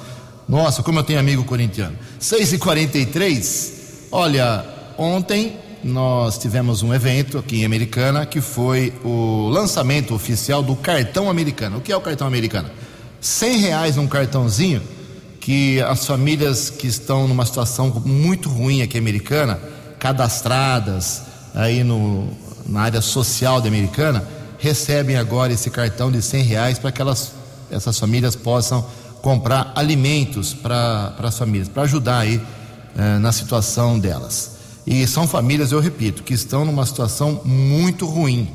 Nossa, 0.48 0.82
como 0.82 0.98
eu 1.00 1.04
tenho 1.04 1.20
amigo 1.20 1.44
corintiano. 1.44 1.96
6 2.18 2.54
e 2.54 2.58
43 2.58 3.74
Olha, 4.10 4.66
ontem 4.98 5.58
nós 5.84 6.38
tivemos 6.38 6.82
um 6.84 6.94
evento 6.94 7.38
aqui 7.38 7.62
em 7.62 7.66
Americana 7.66 8.26
que 8.26 8.40
foi 8.40 8.94
o 9.04 9.50
lançamento 9.50 10.16
oficial 10.16 10.64
do 10.64 10.78
cartão 10.78 11.30
americano. 11.30 11.80
O 11.80 11.82
que 11.82 11.92
é 11.92 11.98
o 11.98 12.02
cartão 12.02 12.26
americano? 12.26 12.70
100 13.20 13.58
reais 13.58 13.96
num 13.98 14.08
cartãozinho 14.08 14.82
que 15.42 15.82
as 15.82 16.06
famílias 16.06 16.70
que 16.70 16.86
estão 16.86 17.28
numa 17.28 17.46
situação 17.46 17.90
muito 18.06 18.48
ruim 18.48 18.84
aqui 18.84 18.96
americana, 18.96 19.60
cadastradas 19.98 21.24
aí 21.56 21.84
no, 21.84 22.30
na 22.68 22.82
área 22.82 23.02
social 23.02 23.60
da 23.60 23.68
americana, 23.68 24.24
recebem 24.60 25.18
agora 25.18 25.52
esse 25.52 25.72
cartão 25.72 26.12
de 26.12 26.22
100 26.22 26.44
reais 26.44 26.80
para 26.80 26.92
que 26.92 27.02
elas, 27.02 27.32
essas 27.72 27.98
famílias 27.98 28.36
possam 28.36 28.86
comprar 29.24 29.74
alimentos 29.76 30.54
para 30.54 31.16
as 31.18 31.38
famílias, 31.38 31.68
para 31.68 31.84
ajudar 31.84 32.20
aí 32.20 32.40
eh, 32.96 33.18
na 33.18 33.32
situação 33.32 33.98
delas. 33.98 34.52
E 34.86 35.06
são 35.08 35.28
famílias, 35.28 35.72
eu 35.72 35.80
repito, 35.80 36.22
que 36.22 36.36
estão 36.36 36.66
numa 36.66 36.86
situação 36.86 37.42
muito 37.44 38.06
ruim. 38.06 38.48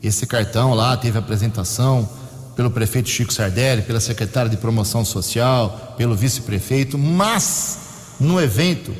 Esse 0.00 0.24
cartão 0.24 0.72
lá 0.72 0.96
teve 0.96 1.18
apresentação 1.18 2.08
pelo 2.54 2.70
prefeito 2.70 3.08
Chico 3.08 3.32
Sardelli, 3.32 3.82
pela 3.82 4.00
secretária 4.00 4.50
de 4.50 4.56
Promoção 4.56 5.04
Social, 5.04 5.94
pelo 5.96 6.14
vice-prefeito, 6.14 6.98
mas 6.98 7.78
no 8.20 8.40
evento 8.40 8.94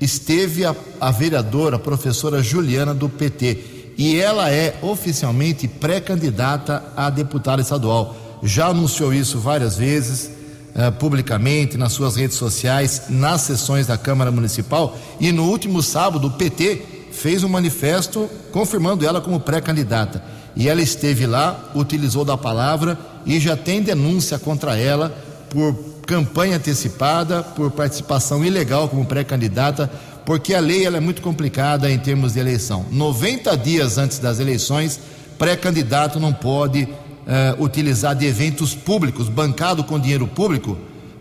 esteve 0.00 0.64
a, 0.64 0.74
a 1.00 1.10
vereadora, 1.10 1.76
a 1.76 1.78
professora 1.78 2.42
Juliana 2.42 2.94
do 2.94 3.08
PT, 3.08 3.94
e 3.96 4.16
ela 4.20 4.50
é 4.50 4.78
oficialmente 4.82 5.66
pré-candidata 5.66 6.92
a 6.96 7.10
deputada 7.10 7.62
estadual. 7.62 8.16
Já 8.42 8.68
anunciou 8.68 9.12
isso 9.12 9.38
várias 9.38 9.76
vezes, 9.76 10.30
uh, 10.74 10.92
publicamente, 10.92 11.76
nas 11.76 11.92
suas 11.92 12.14
redes 12.14 12.36
sociais, 12.36 13.04
nas 13.08 13.40
sessões 13.42 13.86
da 13.86 13.98
Câmara 13.98 14.30
Municipal, 14.30 14.96
e 15.18 15.32
no 15.32 15.44
último 15.44 15.82
sábado 15.82 16.28
o 16.28 16.30
PT 16.32 16.82
fez 17.10 17.42
um 17.42 17.48
manifesto 17.48 18.28
confirmando 18.52 19.04
ela 19.04 19.20
como 19.20 19.40
pré-candidata 19.40 20.37
e 20.56 20.68
ela 20.68 20.80
esteve 20.80 21.26
lá, 21.26 21.70
utilizou 21.74 22.24
da 22.24 22.36
palavra 22.36 22.98
e 23.24 23.38
já 23.38 23.56
tem 23.56 23.82
denúncia 23.82 24.38
contra 24.38 24.76
ela 24.76 25.16
por 25.50 25.74
campanha 26.06 26.56
antecipada, 26.56 27.42
por 27.42 27.70
participação 27.70 28.44
ilegal 28.44 28.88
como 28.88 29.04
pré-candidata, 29.04 29.90
porque 30.24 30.54
a 30.54 30.60
lei 30.60 30.86
é 30.86 31.00
muito 31.00 31.20
complicada 31.20 31.90
em 31.90 31.98
termos 31.98 32.32
de 32.32 32.40
eleição. 32.40 32.86
90 32.90 33.56
dias 33.56 33.98
antes 33.98 34.18
das 34.18 34.40
eleições, 34.40 34.98
pré-candidato 35.38 36.18
não 36.18 36.32
pode 36.32 36.84
uh, 36.84 37.62
utilizar 37.62 38.14
de 38.14 38.26
eventos 38.26 38.74
públicos, 38.74 39.28
bancado 39.28 39.84
com 39.84 40.00
dinheiro 40.00 40.26
público, 40.26 40.78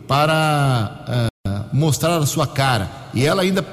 para 0.08 1.30
uh, 1.46 1.76
mostrar 1.76 2.18
a 2.18 2.26
sua 2.26 2.48
cara. 2.48 2.90
E 3.14 3.26
ela 3.26 3.42
ainda, 3.42 3.66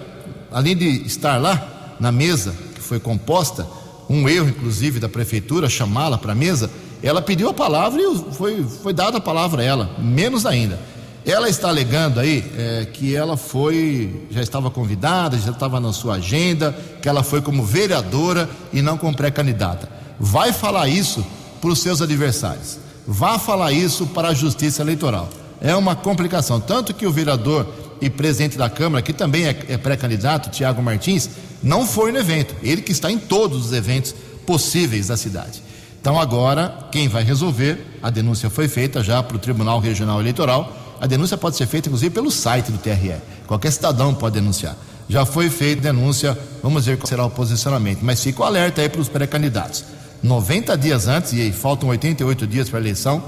além 0.50 0.76
de 0.76 1.06
estar 1.06 1.36
lá 1.36 1.96
na 2.00 2.10
mesa 2.10 2.54
que 2.74 2.80
foi 2.80 2.98
composta, 2.98 3.66
um 4.08 4.28
erro, 4.28 4.48
inclusive, 4.48 5.00
da 5.00 5.08
prefeitura, 5.08 5.68
chamá-la 5.68 6.18
para 6.18 6.32
a 6.32 6.34
mesa, 6.34 6.70
ela 7.02 7.20
pediu 7.20 7.48
a 7.48 7.54
palavra 7.54 8.00
e 8.00 8.32
foi, 8.32 8.64
foi 8.82 8.92
dada 8.92 9.18
a 9.18 9.20
palavra 9.20 9.62
a 9.62 9.64
ela, 9.64 9.90
menos 9.98 10.46
ainda. 10.46 10.78
Ela 11.26 11.48
está 11.48 11.68
alegando 11.68 12.20
aí 12.20 12.44
é, 12.56 12.86
que 12.92 13.14
ela 13.16 13.36
foi, 13.36 14.26
já 14.30 14.42
estava 14.42 14.70
convidada, 14.70 15.38
já 15.38 15.52
estava 15.52 15.80
na 15.80 15.92
sua 15.92 16.16
agenda, 16.16 16.76
que 17.00 17.08
ela 17.08 17.22
foi 17.22 17.40
como 17.40 17.64
vereadora 17.64 18.48
e 18.72 18.82
não 18.82 18.98
como 18.98 19.16
pré-candidata. 19.16 19.88
Vai 20.20 20.52
falar 20.52 20.86
isso 20.88 21.24
para 21.60 21.70
os 21.70 21.78
seus 21.78 22.02
adversários. 22.02 22.78
Vá 23.06 23.38
falar 23.38 23.72
isso 23.72 24.06
para 24.08 24.28
a 24.28 24.34
Justiça 24.34 24.82
Eleitoral. 24.82 25.28
É 25.60 25.74
uma 25.74 25.96
complicação. 25.96 26.60
Tanto 26.60 26.92
que 26.92 27.06
o 27.06 27.12
vereador 27.12 27.66
e 28.00 28.10
presidente 28.10 28.58
da 28.58 28.68
Câmara, 28.68 29.02
que 29.02 29.12
também 29.12 29.46
é, 29.46 29.56
é 29.68 29.78
pré-candidato, 29.78 30.50
Tiago 30.50 30.82
Martins, 30.82 31.30
não 31.64 31.86
foi 31.86 32.12
no 32.12 32.18
evento. 32.18 32.54
Ele 32.62 32.82
que 32.82 32.92
está 32.92 33.10
em 33.10 33.18
todos 33.18 33.66
os 33.66 33.72
eventos 33.72 34.14
possíveis 34.46 35.08
da 35.08 35.16
cidade. 35.16 35.62
Então 36.00 36.20
agora, 36.20 36.86
quem 36.92 37.08
vai 37.08 37.24
resolver, 37.24 37.98
a 38.02 38.10
denúncia 38.10 38.50
foi 38.50 38.68
feita 38.68 39.02
já 39.02 39.22
para 39.22 39.36
o 39.36 39.40
Tribunal 39.40 39.80
Regional 39.80 40.20
Eleitoral. 40.20 40.76
A 41.00 41.06
denúncia 41.06 41.38
pode 41.38 41.56
ser 41.56 41.66
feita, 41.66 41.88
inclusive, 41.88 42.14
pelo 42.14 42.30
site 42.30 42.70
do 42.70 42.76
TRE. 42.76 43.16
Qualquer 43.46 43.72
cidadão 43.72 44.14
pode 44.14 44.34
denunciar. 44.34 44.76
Já 45.08 45.24
foi 45.24 45.48
feita 45.48 45.80
denúncia, 45.80 46.38
vamos 46.62 46.84
ver 46.84 46.98
qual 46.98 47.06
será 47.06 47.24
o 47.24 47.30
posicionamento. 47.30 48.00
Mas 48.02 48.22
fica 48.22 48.42
o 48.42 48.44
alerta 48.44 48.82
aí 48.82 48.88
para 48.88 49.00
os 49.00 49.08
pré-candidatos. 49.08 49.84
90 50.22 50.76
dias 50.76 51.08
antes, 51.08 51.32
e 51.32 51.52
faltam 51.52 51.88
88 51.88 52.46
dias 52.46 52.68
para 52.68 52.78
a 52.78 52.82
eleição, 52.82 53.24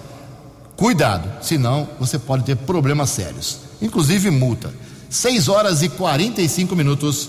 cuidado, 0.76 1.42
senão 1.42 1.88
você 1.98 2.18
pode 2.18 2.44
ter 2.44 2.56
problemas 2.56 3.10
sérios, 3.10 3.58
inclusive 3.80 4.30
multa. 4.30 4.72
6 5.08 5.48
horas 5.48 5.82
e 5.82 5.88
45 5.88 6.74
minutos. 6.76 7.28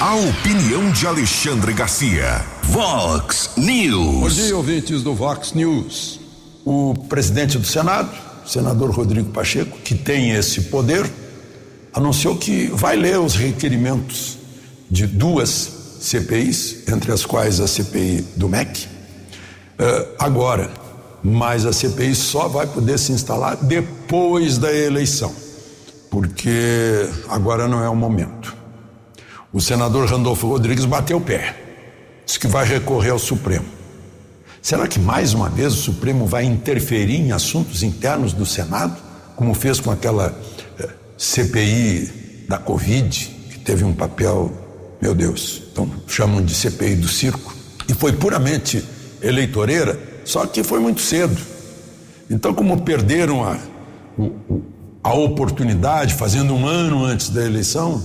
A 0.00 0.14
opinião 0.16 0.90
de 0.90 1.06
Alexandre 1.06 1.72
Garcia. 1.72 2.44
Vox 2.64 3.50
Bom 3.56 3.62
News. 3.62 4.34
dia, 4.34 4.56
ouvintes 4.56 5.02
do 5.02 5.14
Vox 5.14 5.52
News. 5.52 6.20
O 6.64 6.94
presidente 7.08 7.58
do 7.58 7.66
Senado, 7.66 8.10
senador 8.46 8.90
Rodrigo 8.90 9.30
Pacheco, 9.30 9.78
que 9.78 9.94
tem 9.94 10.32
esse 10.32 10.62
poder, 10.62 11.10
anunciou 11.94 12.36
que 12.36 12.66
vai 12.66 12.96
ler 12.96 13.18
os 13.18 13.34
requerimentos 13.34 14.38
de 14.90 15.06
duas 15.06 15.70
CPIs, 16.00 16.88
entre 16.88 17.12
as 17.12 17.24
quais 17.24 17.60
a 17.60 17.66
CPI 17.66 18.24
do 18.36 18.48
MEC, 18.48 18.86
eh, 19.78 20.08
agora. 20.18 20.70
Mas 21.22 21.64
a 21.64 21.72
CPI 21.72 22.14
só 22.14 22.48
vai 22.48 22.66
poder 22.66 22.98
se 22.98 23.12
instalar 23.12 23.56
depois 23.56 24.58
da 24.58 24.72
eleição, 24.72 25.32
porque 26.12 27.08
agora 27.30 27.66
não 27.66 27.82
é 27.82 27.88
o 27.88 27.96
momento. 27.96 28.54
O 29.50 29.62
senador 29.62 30.06
Randolfo 30.06 30.46
Rodrigues 30.46 30.84
bateu 30.84 31.16
o 31.16 31.20
pé, 31.22 31.56
disse 32.26 32.38
que 32.38 32.46
vai 32.46 32.66
recorrer 32.66 33.08
ao 33.12 33.18
Supremo. 33.18 33.64
Será 34.60 34.86
que 34.86 34.98
mais 35.00 35.32
uma 35.32 35.48
vez 35.48 35.72
o 35.72 35.76
Supremo 35.76 36.26
vai 36.26 36.44
interferir 36.44 37.16
em 37.18 37.32
assuntos 37.32 37.82
internos 37.82 38.34
do 38.34 38.44
Senado, 38.44 38.94
como 39.36 39.54
fez 39.54 39.80
com 39.80 39.90
aquela 39.90 40.38
eh, 40.78 40.88
CPI 41.16 42.44
da 42.46 42.58
Covid, 42.58 43.30
que 43.50 43.58
teve 43.60 43.82
um 43.82 43.94
papel, 43.94 44.52
meu 45.00 45.14
Deus, 45.14 45.62
então 45.72 45.90
chamam 46.06 46.42
de 46.44 46.54
CPI 46.54 46.96
do 46.96 47.08
circo, 47.08 47.54
e 47.88 47.94
foi 47.94 48.12
puramente 48.12 48.84
eleitoreira, 49.22 49.98
só 50.26 50.44
que 50.44 50.62
foi 50.62 50.78
muito 50.78 51.00
cedo. 51.00 51.40
Então, 52.28 52.52
como 52.52 52.82
perderam 52.82 53.42
a, 53.44 53.56
o- 54.18 54.24
o- 54.48 54.71
a 55.02 55.14
oportunidade, 55.14 56.14
fazendo 56.14 56.54
um 56.54 56.66
ano 56.66 57.04
antes 57.04 57.28
da 57.28 57.44
eleição, 57.44 58.02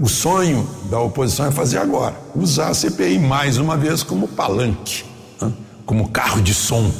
o 0.00 0.08
sonho 0.08 0.68
da 0.90 0.98
oposição 0.98 1.46
é 1.46 1.50
fazer 1.50 1.78
agora, 1.78 2.16
usar 2.34 2.68
a 2.68 2.74
CPI 2.74 3.18
mais 3.18 3.58
uma 3.58 3.76
vez 3.76 4.02
como 4.02 4.26
palanque, 4.26 5.04
né? 5.40 5.52
como 5.84 6.08
carro 6.08 6.40
de 6.40 6.54
som. 6.54 6.90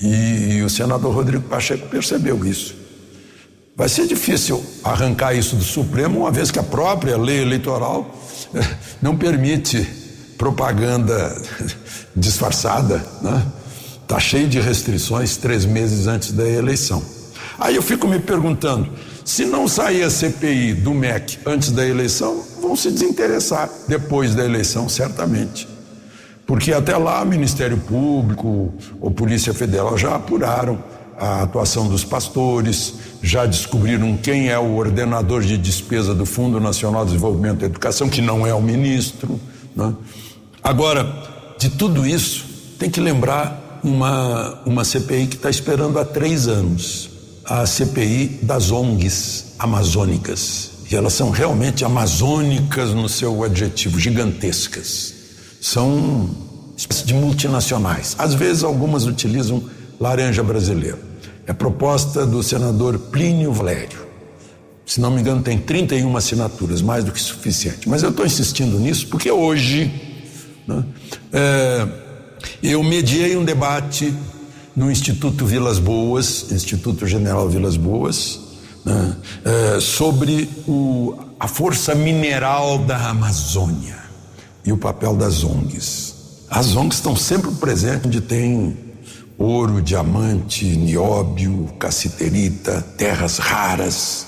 E, 0.00 0.56
e 0.56 0.62
o 0.62 0.68
senador 0.68 1.14
Rodrigo 1.14 1.48
Pacheco 1.48 1.88
percebeu 1.88 2.44
isso. 2.44 2.74
Vai 3.74 3.88
ser 3.88 4.06
difícil 4.06 4.64
arrancar 4.84 5.34
isso 5.34 5.56
do 5.56 5.64
Supremo, 5.64 6.20
uma 6.20 6.30
vez 6.30 6.50
que 6.50 6.58
a 6.58 6.62
própria 6.62 7.16
lei 7.16 7.40
eleitoral 7.40 8.14
não 9.00 9.16
permite 9.16 9.86
propaganda 10.36 11.34
disfarçada, 12.14 13.04
né? 13.22 13.46
Está 14.02 14.20
cheio 14.20 14.48
de 14.48 14.60
restrições 14.60 15.36
três 15.36 15.64
meses 15.64 16.06
antes 16.06 16.30
da 16.30 16.46
eleição. 16.46 17.02
Aí 17.58 17.76
eu 17.76 17.82
fico 17.82 18.06
me 18.06 18.18
perguntando: 18.18 18.88
se 19.24 19.44
não 19.44 19.66
sair 19.66 20.02
a 20.02 20.10
CPI 20.10 20.74
do 20.74 20.92
MEC 20.92 21.38
antes 21.46 21.70
da 21.70 21.86
eleição, 21.86 22.42
vão 22.60 22.76
se 22.76 22.90
desinteressar 22.90 23.68
depois 23.88 24.34
da 24.34 24.44
eleição, 24.44 24.88
certamente. 24.88 25.66
Porque 26.46 26.72
até 26.72 26.96
lá, 26.96 27.24
Ministério 27.24 27.76
Público 27.76 28.72
ou 29.00 29.10
Polícia 29.10 29.52
Federal 29.52 29.98
já 29.98 30.14
apuraram 30.14 30.78
a 31.18 31.42
atuação 31.42 31.88
dos 31.88 32.04
pastores, 32.04 32.94
já 33.22 33.46
descobriram 33.46 34.16
quem 34.16 34.48
é 34.48 34.58
o 34.58 34.76
ordenador 34.76 35.42
de 35.42 35.56
despesa 35.56 36.14
do 36.14 36.26
Fundo 36.26 36.60
Nacional 36.60 37.04
de 37.04 37.12
Desenvolvimento 37.12 37.60
da 37.60 37.66
Educação, 37.66 38.08
que 38.08 38.20
não 38.20 38.46
é 38.46 38.54
o 38.54 38.60
ministro. 38.62 39.40
Né? 39.74 39.92
Agora, 40.62 41.54
de 41.58 41.70
tudo 41.70 42.06
isso, 42.06 42.44
tem 42.78 42.90
que 42.90 43.00
lembrar 43.00 43.80
uma, 43.82 44.60
uma 44.66 44.84
CPI 44.84 45.26
que 45.26 45.36
está 45.36 45.48
esperando 45.48 45.98
há 45.98 46.04
três 46.04 46.46
anos 46.46 47.15
a 47.48 47.64
CPI 47.64 48.40
das 48.42 48.70
ONGs 48.70 49.54
amazônicas. 49.58 50.70
E 50.90 50.94
elas 50.94 51.12
são 51.12 51.30
realmente 51.30 51.84
amazônicas 51.84 52.92
no 52.92 53.08
seu 53.08 53.42
adjetivo, 53.42 53.98
gigantescas. 53.98 55.14
São 55.60 56.30
espécies 56.76 57.06
de 57.06 57.14
multinacionais. 57.14 58.14
Às 58.18 58.34
vezes, 58.34 58.62
algumas 58.62 59.06
utilizam 59.06 59.62
laranja 59.98 60.42
brasileira. 60.42 60.98
É 61.46 61.52
proposta 61.52 62.26
do 62.26 62.42
senador 62.42 62.98
Plínio 62.98 63.52
Valério. 63.52 64.06
Se 64.84 65.00
não 65.00 65.10
me 65.10 65.20
engano, 65.20 65.42
tem 65.42 65.58
31 65.58 66.16
assinaturas, 66.16 66.80
mais 66.82 67.02
do 67.02 67.10
que 67.10 67.20
suficiente. 67.20 67.88
Mas 67.88 68.02
eu 68.02 68.10
estou 68.10 68.24
insistindo 68.24 68.78
nisso 68.78 69.08
porque 69.08 69.30
hoje 69.30 69.92
né, 70.66 70.84
é, 71.32 71.88
eu 72.62 72.82
mediei 72.84 73.36
um 73.36 73.44
debate 73.44 74.14
no 74.76 74.90
Instituto 74.90 75.46
Vilas 75.46 75.78
Boas, 75.78 76.52
Instituto 76.52 77.06
General 77.06 77.48
Vilas 77.48 77.78
Boas, 77.78 78.38
né, 78.84 79.16
é, 79.44 79.80
sobre 79.80 80.48
o, 80.68 81.16
a 81.40 81.48
força 81.48 81.94
mineral 81.94 82.78
da 82.78 83.08
Amazônia 83.08 83.96
e 84.64 84.72
o 84.72 84.76
papel 84.76 85.16
das 85.16 85.42
ONGs. 85.42 86.14
As 86.50 86.76
ONGs 86.76 86.96
estão 86.96 87.16
sempre 87.16 87.50
presentes 87.52 88.06
onde 88.06 88.20
tem 88.20 88.76
ouro, 89.38 89.82
diamante, 89.82 90.64
nióbio, 90.64 91.68
cassiterita, 91.78 92.80
terras 92.96 93.38
raras, 93.38 94.26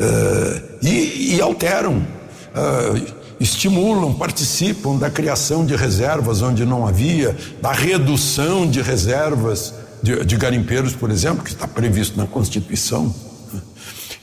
uh, 0.00 0.78
e, 0.82 1.36
e, 1.36 1.40
alteram, 1.40 1.98
uh, 1.98 3.21
estimulam, 3.42 4.14
participam 4.14 4.96
da 4.96 5.10
criação 5.10 5.66
de 5.66 5.74
reservas 5.74 6.42
onde 6.42 6.64
não 6.64 6.86
havia, 6.86 7.36
da 7.60 7.72
redução 7.72 8.68
de 8.68 8.80
reservas 8.80 9.74
de, 10.02 10.24
de 10.24 10.36
garimpeiros, 10.36 10.94
por 10.94 11.10
exemplo, 11.10 11.42
que 11.44 11.50
está 11.50 11.66
previsto 11.66 12.16
na 12.16 12.26
Constituição. 12.26 13.14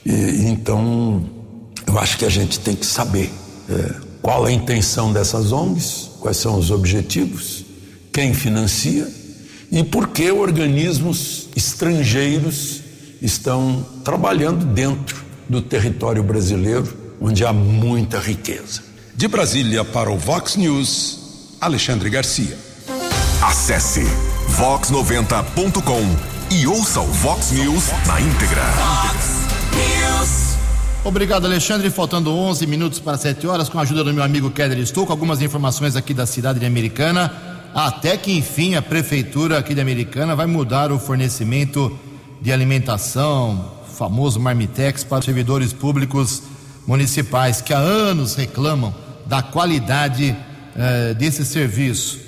E, 0.04 0.46
então, 0.46 1.24
eu 1.86 1.98
acho 1.98 2.18
que 2.18 2.24
a 2.24 2.28
gente 2.28 2.58
tem 2.60 2.74
que 2.74 2.86
saber 2.86 3.30
é, 3.68 3.94
qual 4.22 4.44
a 4.44 4.52
intenção 4.52 5.12
dessas 5.12 5.52
ONGs, 5.52 6.10
quais 6.20 6.36
são 6.36 6.58
os 6.58 6.70
objetivos, 6.70 7.64
quem 8.12 8.34
financia 8.34 9.08
e 9.70 9.84
por 9.84 10.08
que 10.08 10.30
organismos 10.30 11.48
estrangeiros 11.54 12.82
estão 13.22 13.86
trabalhando 14.04 14.64
dentro 14.64 15.24
do 15.48 15.60
território 15.60 16.22
brasileiro, 16.22 16.92
onde 17.20 17.44
há 17.44 17.52
muita 17.52 18.18
riqueza. 18.18 18.89
De 19.20 19.28
Brasília 19.28 19.84
para 19.84 20.10
o 20.10 20.16
Vox 20.16 20.56
News, 20.56 21.18
Alexandre 21.60 22.08
Garcia. 22.08 22.56
Acesse 23.42 24.00
vox90.com 24.56 26.54
e 26.56 26.66
ouça 26.66 27.02
o 27.02 27.06
Vox 27.06 27.52
News 27.52 27.84
na 28.06 28.18
íntegra. 28.18 28.62
News. 29.74 30.56
Obrigado, 31.04 31.44
Alexandre. 31.44 31.90
Faltando 31.90 32.34
11 32.34 32.66
minutos 32.66 32.98
para 32.98 33.18
7 33.18 33.46
horas, 33.46 33.68
com 33.68 33.78
a 33.78 33.82
ajuda 33.82 34.02
do 34.04 34.14
meu 34.14 34.24
amigo 34.24 34.50
Keller 34.50 34.82
Stuck, 34.86 35.10
algumas 35.10 35.42
informações 35.42 35.96
aqui 35.96 36.14
da 36.14 36.24
cidade 36.24 36.58
de 36.58 36.64
Americana. 36.64 37.30
Até 37.74 38.16
que 38.16 38.32
enfim 38.32 38.74
a 38.74 38.80
prefeitura 38.80 39.58
aqui 39.58 39.74
de 39.74 39.82
Americana 39.82 40.34
vai 40.34 40.46
mudar 40.46 40.90
o 40.90 40.98
fornecimento 40.98 41.94
de 42.40 42.50
alimentação, 42.50 43.70
famoso 43.98 44.40
Marmitex, 44.40 45.04
para 45.04 45.18
os 45.18 45.26
servidores 45.26 45.74
públicos 45.74 46.42
municipais 46.86 47.60
que 47.60 47.74
há 47.74 47.78
anos 47.78 48.34
reclamam 48.34 49.09
da 49.26 49.42
qualidade 49.42 50.36
eh, 50.76 51.14
desse 51.14 51.44
serviço. 51.44 52.18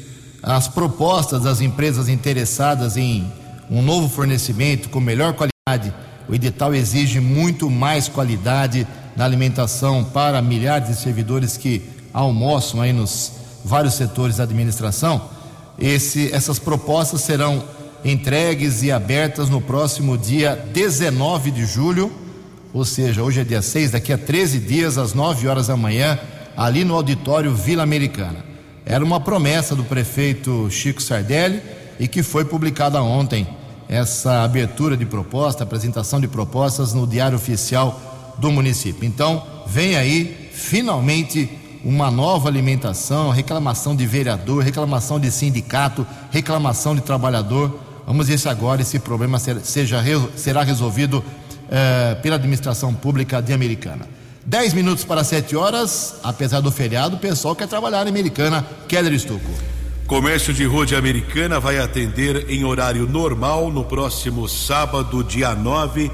As 0.42 0.66
propostas 0.66 1.42
das 1.42 1.60
empresas 1.60 2.08
interessadas 2.08 2.96
em 2.96 3.30
um 3.70 3.80
novo 3.80 4.08
fornecimento 4.08 4.88
com 4.88 5.00
melhor 5.00 5.34
qualidade, 5.34 5.94
o 6.28 6.34
edital 6.34 6.74
exige 6.74 7.20
muito 7.20 7.70
mais 7.70 8.08
qualidade 8.08 8.86
na 9.16 9.24
alimentação 9.24 10.04
para 10.04 10.42
milhares 10.42 10.88
de 10.88 10.96
servidores 10.96 11.56
que 11.56 11.82
almoçam 12.12 12.80
aí 12.80 12.92
nos 12.92 13.32
vários 13.64 13.94
setores 13.94 14.36
da 14.36 14.44
administração. 14.44 15.30
Esse, 15.78 16.32
essas 16.32 16.58
propostas 16.58 17.22
serão 17.22 17.62
entregues 18.04 18.82
e 18.82 18.90
abertas 18.90 19.48
no 19.48 19.60
próximo 19.60 20.18
dia 20.18 20.56
19 20.72 21.50
de 21.50 21.64
julho, 21.64 22.12
ou 22.74 22.84
seja, 22.84 23.22
hoje 23.22 23.40
é 23.40 23.44
dia 23.44 23.62
6, 23.62 23.92
daqui 23.92 24.12
a 24.12 24.18
13 24.18 24.58
dias, 24.58 24.98
às 24.98 25.14
9 25.14 25.46
horas 25.46 25.68
da 25.68 25.76
manhã, 25.76 26.18
ali 26.56 26.84
no 26.84 26.94
auditório 26.94 27.54
Vila 27.54 27.82
Americana. 27.82 28.44
Era 28.84 29.04
uma 29.04 29.20
promessa 29.20 29.74
do 29.74 29.84
prefeito 29.84 30.68
Chico 30.70 31.02
Sardelli 31.02 31.62
e 31.98 32.08
que 32.08 32.22
foi 32.22 32.44
publicada 32.44 33.02
ontem 33.02 33.46
essa 33.88 34.42
abertura 34.42 34.96
de 34.96 35.04
proposta, 35.04 35.64
apresentação 35.64 36.20
de 36.20 36.26
propostas 36.26 36.94
no 36.94 37.06
Diário 37.06 37.36
Oficial 37.36 38.34
do 38.38 38.50
município. 38.50 39.04
Então, 39.06 39.42
vem 39.66 39.96
aí 39.96 40.50
finalmente 40.52 41.48
uma 41.84 42.10
nova 42.10 42.48
alimentação, 42.48 43.30
reclamação 43.30 43.94
de 43.94 44.06
vereador, 44.06 44.62
reclamação 44.62 45.18
de 45.18 45.30
sindicato, 45.30 46.06
reclamação 46.30 46.94
de 46.94 47.02
trabalhador. 47.02 47.78
Vamos 48.06 48.28
ver 48.28 48.38
se 48.38 48.48
agora 48.48 48.82
esse 48.82 48.98
problema 48.98 49.38
seja, 49.38 50.02
será 50.36 50.62
resolvido 50.62 51.22
eh, 51.70 52.16
pela 52.22 52.36
administração 52.36 52.94
pública 52.94 53.40
de 53.40 53.52
Americana. 53.52 54.06
10 54.44 54.74
minutos 54.74 55.04
para 55.04 55.22
7 55.22 55.54
horas, 55.54 56.16
apesar 56.22 56.60
do 56.60 56.72
feriado, 56.72 57.16
o 57.16 57.18
pessoal 57.18 57.54
quer 57.54 57.68
trabalhar 57.68 58.06
em 58.06 58.10
Americana. 58.10 58.66
Keller 58.88 59.12
Estuco. 59.12 59.50
Comércio 60.06 60.52
de 60.52 60.64
rua 60.64 60.84
de 60.84 60.96
Americana 60.96 61.60
vai 61.60 61.78
atender 61.78 62.50
em 62.50 62.64
horário 62.64 63.08
normal 63.08 63.70
no 63.70 63.84
próximo 63.84 64.48
sábado, 64.48 65.22
dia 65.22 65.54
9, 65.54 66.10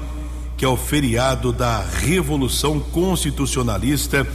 que 0.55 0.63
é 0.63 0.67
o 0.67 0.77
feriado 0.77 1.51
da 1.51 1.81
Revolução 1.81 2.79
Constitucionalista 2.79 4.25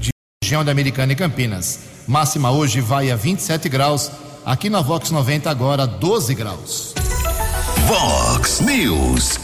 de 0.00 0.10
região 0.42 0.64
de 0.64 0.70
Americana 0.70 1.12
e 1.12 1.16
Campinas. 1.16 1.80
Máxima 2.08 2.50
hoje 2.50 2.80
vai 2.80 3.10
a 3.10 3.16
27 3.16 3.68
graus. 3.68 4.10
Aqui 4.44 4.68
na 4.68 4.80
Vox 4.80 5.10
90 5.10 5.50
agora 5.50 5.86
12 5.86 6.34
graus. 6.34 6.94
Vox 7.86 8.60
News. 8.60 9.38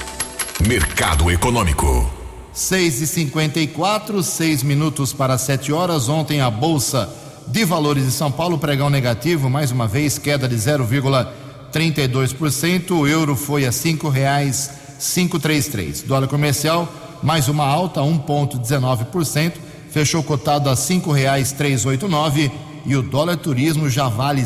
Mercado 0.67 1.31
Econômico. 1.31 2.20
6 2.61 3.01
e 3.01 3.07
54 3.07 4.23
6 4.23 4.62
minutos 4.62 5.14
para 5.14 5.38
7 5.38 5.73
horas. 5.73 6.11
Ontem 6.11 6.42
a 6.42 6.51
Bolsa 6.51 7.09
de 7.46 7.64
Valores 7.64 8.05
de 8.05 8.11
São 8.11 8.31
Paulo, 8.31 8.59
pregão 8.59 8.90
negativo, 8.90 9.49
mais 9.49 9.73
uma 9.73 9.88
vez, 9.88 10.18
queda 10.18 10.46
de 10.46 10.57
0,32%. 10.57 12.90
O 12.90 13.09
euro 13.09 13.35
foi 13.35 13.64
a 13.64 13.73
cinco 13.73 14.11
reais 14.11 14.73
533. 14.99 16.03
Dólar 16.03 16.29
comercial, 16.29 16.87
mais 17.23 17.49
uma 17.49 17.64
alta, 17.64 18.03
1,19%. 18.03 19.55
Fechou 19.90 20.23
cotado 20.23 20.68
a 20.68 20.77
cinco 20.77 21.12
reais 21.12 21.53
389 21.53 22.53
e 22.85 22.94
o 22.94 23.01
dólar 23.01 23.38
turismo 23.38 23.88
já 23.88 24.07
vale 24.07 24.44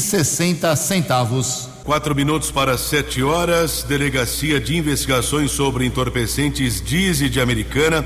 sessenta 0.00 0.74
centavos. 0.74 1.73
Quatro 1.84 2.14
minutos 2.14 2.50
para 2.50 2.78
sete 2.78 3.22
horas. 3.22 3.82
Delegacia 3.82 4.58
de 4.58 4.74
Investigações 4.74 5.50
sobre 5.50 5.84
Entorpecentes 5.84 6.80
Dize 6.80 7.28
de 7.28 7.38
Americana 7.42 8.02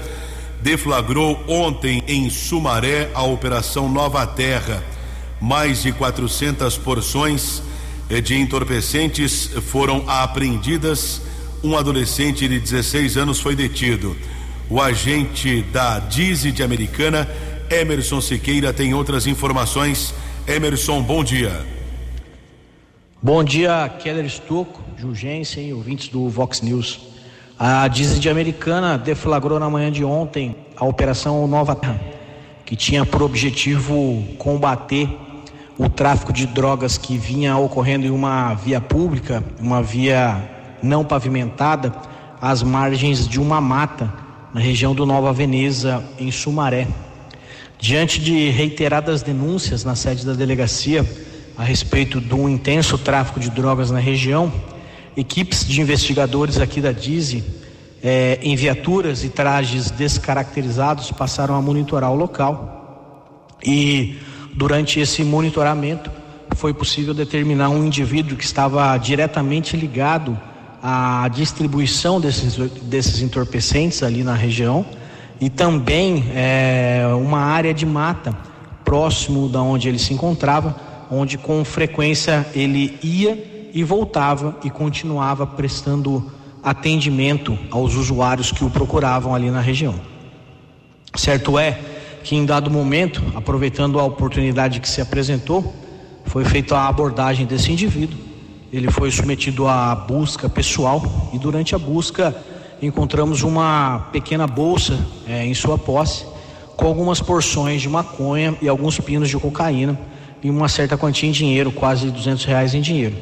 deflagrou 0.60 1.40
ontem 1.46 2.02
em 2.08 2.28
Sumaré 2.28 3.08
a 3.14 3.22
Operação 3.22 3.88
Nova 3.88 4.26
Terra. 4.26 4.82
Mais 5.40 5.80
de 5.80 5.92
400 5.92 6.76
porções 6.76 7.62
de 8.24 8.34
entorpecentes 8.34 9.48
foram 9.70 10.02
apreendidas. 10.08 11.22
Um 11.62 11.76
adolescente 11.76 12.48
de 12.48 12.58
16 12.58 13.16
anos 13.16 13.38
foi 13.38 13.54
detido. 13.54 14.16
O 14.68 14.82
agente 14.82 15.62
da 15.62 16.00
Dizzy 16.00 16.50
de 16.50 16.64
Americana, 16.64 17.28
Emerson 17.70 18.20
Siqueira, 18.20 18.72
tem 18.72 18.92
outras 18.92 19.28
informações. 19.28 20.12
Emerson, 20.48 21.00
bom 21.00 21.22
dia. 21.22 21.77
Bom 23.20 23.42
dia, 23.42 23.90
Keller 23.98 24.24
Estocco, 24.24 24.80
Jurgensen, 24.96 25.72
ouvintes 25.72 26.06
do 26.06 26.28
Vox 26.28 26.60
News. 26.60 27.00
A 27.58 27.88
Dizzy 27.88 28.20
de 28.20 28.30
Americana 28.30 28.96
deflagrou 28.96 29.58
na 29.58 29.68
manhã 29.68 29.90
de 29.90 30.04
ontem 30.04 30.54
a 30.76 30.84
Operação 30.84 31.44
Nova 31.48 31.74
Terra, 31.74 32.00
que 32.64 32.76
tinha 32.76 33.04
por 33.04 33.24
objetivo 33.24 34.22
combater 34.38 35.08
o 35.76 35.88
tráfico 35.88 36.32
de 36.32 36.46
drogas 36.46 36.96
que 36.96 37.18
vinha 37.18 37.56
ocorrendo 37.56 38.06
em 38.06 38.10
uma 38.10 38.54
via 38.54 38.80
pública, 38.80 39.42
uma 39.58 39.82
via 39.82 40.40
não 40.80 41.04
pavimentada, 41.04 41.92
às 42.40 42.62
margens 42.62 43.26
de 43.26 43.40
uma 43.40 43.60
mata, 43.60 44.12
na 44.54 44.60
região 44.60 44.94
do 44.94 45.04
Nova 45.04 45.32
Veneza, 45.32 46.04
em 46.20 46.30
Sumaré. 46.30 46.86
Diante 47.80 48.20
de 48.20 48.48
reiteradas 48.50 49.22
denúncias 49.22 49.82
na 49.82 49.96
sede 49.96 50.24
da 50.24 50.34
delegacia 50.34 51.04
a 51.58 51.64
respeito 51.64 52.20
do 52.20 52.48
intenso 52.48 52.96
tráfico 52.96 53.40
de 53.40 53.50
drogas 53.50 53.90
na 53.90 53.98
região, 53.98 54.52
equipes 55.16 55.66
de 55.66 55.80
investigadores 55.80 56.56
aqui 56.58 56.80
da 56.80 56.92
DIZI, 56.92 57.42
eh, 58.00 58.38
em 58.40 58.54
viaturas 58.54 59.24
e 59.24 59.28
trajes 59.28 59.90
descaracterizados, 59.90 61.10
passaram 61.10 61.56
a 61.56 61.60
monitorar 61.60 62.12
o 62.12 62.14
local. 62.14 63.48
E 63.60 64.20
durante 64.54 65.00
esse 65.00 65.24
monitoramento 65.24 66.12
foi 66.54 66.72
possível 66.72 67.12
determinar 67.12 67.70
um 67.70 67.84
indivíduo 67.84 68.36
que 68.36 68.44
estava 68.44 68.96
diretamente 68.96 69.76
ligado 69.76 70.38
à 70.80 71.28
distribuição 71.34 72.20
desses, 72.20 72.56
desses 72.82 73.20
entorpecentes 73.20 74.04
ali 74.04 74.22
na 74.22 74.34
região 74.34 74.86
e 75.40 75.50
também 75.50 76.24
eh, 76.36 77.02
uma 77.20 77.40
área 77.40 77.74
de 77.74 77.84
mata 77.84 78.32
próximo 78.84 79.48
da 79.48 79.60
onde 79.60 79.88
ele 79.88 79.98
se 79.98 80.14
encontrava, 80.14 80.87
onde 81.10 81.38
com 81.38 81.64
frequência 81.64 82.46
ele 82.54 82.98
ia 83.02 83.70
e 83.72 83.82
voltava 83.84 84.56
e 84.64 84.70
continuava 84.70 85.46
prestando 85.46 86.30
atendimento 86.62 87.58
aos 87.70 87.94
usuários 87.94 88.50
que 88.52 88.64
o 88.64 88.70
procuravam 88.70 89.34
ali 89.34 89.50
na 89.50 89.60
região. 89.60 89.94
Certo 91.14 91.58
é 91.58 91.78
que 92.22 92.36
em 92.36 92.44
dado 92.44 92.70
momento, 92.70 93.22
aproveitando 93.34 93.98
a 93.98 94.04
oportunidade 94.04 94.80
que 94.80 94.88
se 94.88 95.00
apresentou, 95.00 95.74
foi 96.26 96.44
feita 96.44 96.76
a 96.76 96.88
abordagem 96.88 97.46
desse 97.46 97.72
indivíduo. 97.72 98.18
Ele 98.72 98.90
foi 98.90 99.10
submetido 99.10 99.66
à 99.66 99.94
busca 99.94 100.48
pessoal 100.48 101.02
e 101.32 101.38
durante 101.38 101.74
a 101.74 101.78
busca 101.78 102.36
encontramos 102.82 103.42
uma 103.42 104.08
pequena 104.12 104.46
bolsa 104.46 104.98
é, 105.26 105.46
em 105.46 105.54
sua 105.54 105.78
posse 105.78 106.26
com 106.76 106.86
algumas 106.86 107.20
porções 107.20 107.82
de 107.82 107.88
maconha 107.88 108.54
e 108.62 108.68
alguns 108.68 109.00
pinos 109.00 109.28
de 109.28 109.36
cocaína 109.36 109.98
e 110.42 110.50
uma 110.50 110.68
certa 110.68 110.96
quantia 110.96 111.28
em 111.28 111.32
dinheiro, 111.32 111.72
quase 111.72 112.10
200 112.10 112.44
reais 112.44 112.74
em 112.74 112.80
dinheiro. 112.80 113.16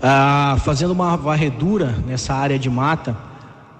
Ah, 0.00 0.56
fazendo 0.64 0.92
uma 0.92 1.16
varredura 1.16 1.96
nessa 2.06 2.34
área 2.34 2.58
de 2.58 2.70
mata, 2.70 3.16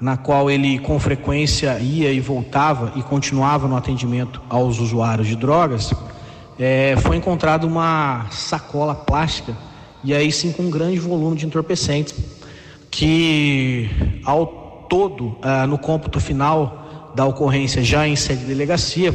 na 0.01 0.17
qual 0.17 0.51
ele 0.51 0.79
com 0.79 0.99
frequência 0.99 1.79
ia 1.79 2.13
e 2.13 2.21
voltava 2.21 2.93
e 2.97 3.03
continuava 3.03 3.67
no 3.67 3.77
atendimento 3.77 4.41
aos 4.49 4.79
usuários 4.79 5.27
de 5.27 5.37
drogas, 5.37 5.93
é, 6.59 6.97
foi 7.03 7.17
encontrada 7.17 7.67
uma 7.67 8.27
sacola 8.31 8.95
plástica 8.95 9.57
e 10.03 10.15
aí 10.15 10.31
sim 10.31 10.53
com 10.53 10.65
um 10.65 10.71
grande 10.71 10.99
volume 10.99 11.37
de 11.37 11.47
entorpecentes 11.47 12.15
que 12.91 13.89
ao 14.25 14.87
todo 14.89 15.37
ah, 15.43 15.67
no 15.67 15.79
cômputo 15.79 16.19
final 16.21 17.13
da 17.15 17.25
ocorrência 17.25 17.83
já 17.83 18.07
em 18.07 18.17
sede 18.17 18.41
de 18.41 18.47
delegacia 18.47 19.15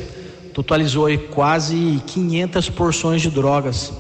totalizou 0.54 1.08
quase 1.32 2.02
500 2.08 2.70
porções 2.70 3.22
de 3.22 3.30
drogas 3.30 3.92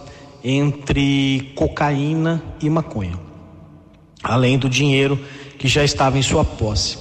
entre 0.43 1.51
cocaína 1.55 2.43
e 2.61 2.69
maconha, 2.69 3.17
além 4.21 4.57
do 4.57 4.69
dinheiro 4.69 5.19
que 5.57 5.67
já 5.67 5.83
estava 5.83 6.17
em 6.17 6.21
sua 6.21 6.43
posse. 6.43 6.97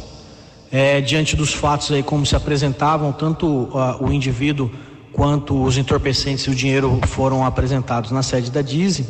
É, 0.71 1.01
diante 1.01 1.37
dos 1.37 1.53
fatos 1.53 1.93
aí 1.93 2.03
como 2.03 2.25
se 2.25 2.35
apresentavam, 2.35 3.13
tanto 3.13 3.47
uh, 3.47 4.03
o 4.03 4.11
indivíduo 4.11 4.71
quanto 5.13 5.63
os 5.63 5.77
entorpecentes 5.77 6.45
e 6.47 6.51
o 6.51 6.55
dinheiro 6.55 6.99
foram 7.09 7.45
apresentados 7.45 8.11
na 8.11 8.23
sede 8.23 8.51
da 8.51 8.63
DISE. 8.63 9.07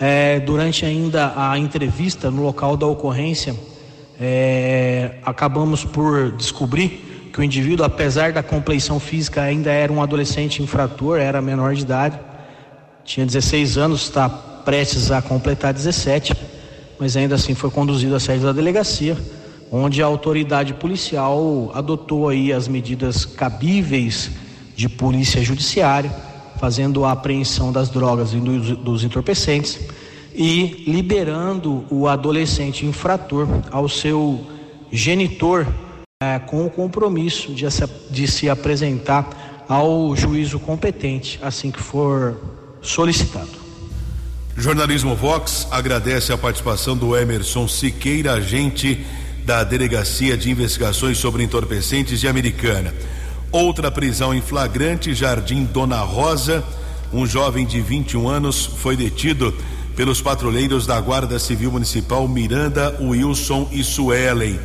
É, 0.00 0.40
durante 0.40 0.84
ainda 0.84 1.32
a 1.36 1.56
entrevista 1.58 2.30
no 2.30 2.42
local 2.42 2.76
da 2.76 2.86
ocorrência, 2.86 3.54
é, 4.20 5.12
acabamos 5.24 5.84
por 5.84 6.32
descobrir 6.32 7.05
que 7.36 7.40
o 7.40 7.44
indivíduo, 7.44 7.86
apesar 7.86 8.32
da 8.32 8.42
compleição 8.42 8.98
física, 8.98 9.42
ainda 9.42 9.70
era 9.70 9.92
um 9.92 10.02
adolescente 10.02 10.60
infrator, 10.60 11.20
era 11.20 11.40
menor 11.40 11.74
de 11.74 11.82
idade 11.82 12.18
tinha 13.06 13.24
16 13.24 13.78
anos, 13.78 14.02
está 14.02 14.28
prestes 14.28 15.12
a 15.12 15.22
completar 15.22 15.72
17, 15.72 16.34
mas 16.98 17.16
ainda 17.16 17.36
assim 17.36 17.54
foi 17.54 17.70
conduzido 17.70 18.16
à 18.16 18.20
sede 18.20 18.42
da 18.42 18.50
delegacia, 18.50 19.16
onde 19.70 20.02
a 20.02 20.06
autoridade 20.06 20.74
policial 20.74 21.70
adotou 21.72 22.28
aí 22.28 22.52
as 22.52 22.66
medidas 22.66 23.24
cabíveis 23.24 24.32
de 24.74 24.88
polícia 24.88 25.40
judiciária, 25.40 26.12
fazendo 26.58 27.04
a 27.04 27.12
apreensão 27.12 27.70
das 27.70 27.88
drogas 27.88 28.32
e 28.32 28.38
dos, 28.38 28.76
dos 28.78 29.04
entorpecentes 29.04 29.78
e 30.34 30.84
liberando 30.88 31.84
o 31.88 32.08
adolescente 32.08 32.84
infrator 32.84 33.46
ao 33.70 33.88
seu 33.88 34.44
genitor 34.90 35.64
é, 36.22 36.38
com 36.38 36.64
o 36.64 36.70
compromisso 36.70 37.52
de, 37.52 37.66
de 38.10 38.26
se 38.26 38.48
apresentar 38.48 39.66
ao 39.68 40.16
juízo 40.16 40.58
competente 40.58 41.38
assim 41.42 41.70
que 41.70 41.82
for 41.82 42.40
solicitado. 42.80 43.50
Jornalismo 44.56 45.14
Vox 45.14 45.68
agradece 45.70 46.32
a 46.32 46.38
participação 46.38 46.96
do 46.96 47.14
Emerson 47.14 47.68
Siqueira, 47.68 48.32
agente 48.32 49.04
da 49.44 49.62
Delegacia 49.62 50.38
de 50.38 50.50
Investigações 50.50 51.18
sobre 51.18 51.42
Entorpecentes 51.42 52.18
de 52.18 52.26
Americana. 52.26 52.94
Outra 53.52 53.90
prisão 53.90 54.34
em 54.34 54.40
flagrante, 54.40 55.12
Jardim 55.12 55.66
Dona 55.66 56.00
Rosa. 56.00 56.64
Um 57.12 57.26
jovem 57.26 57.66
de 57.66 57.82
21 57.82 58.26
anos 58.26 58.64
foi 58.64 58.96
detido 58.96 59.54
pelos 59.94 60.22
patrulheiros 60.22 60.86
da 60.86 60.98
Guarda 60.98 61.38
Civil 61.38 61.70
Municipal 61.70 62.26
Miranda, 62.26 62.96
Wilson 63.02 63.68
e 63.70 63.84
Suelen. 63.84 64.58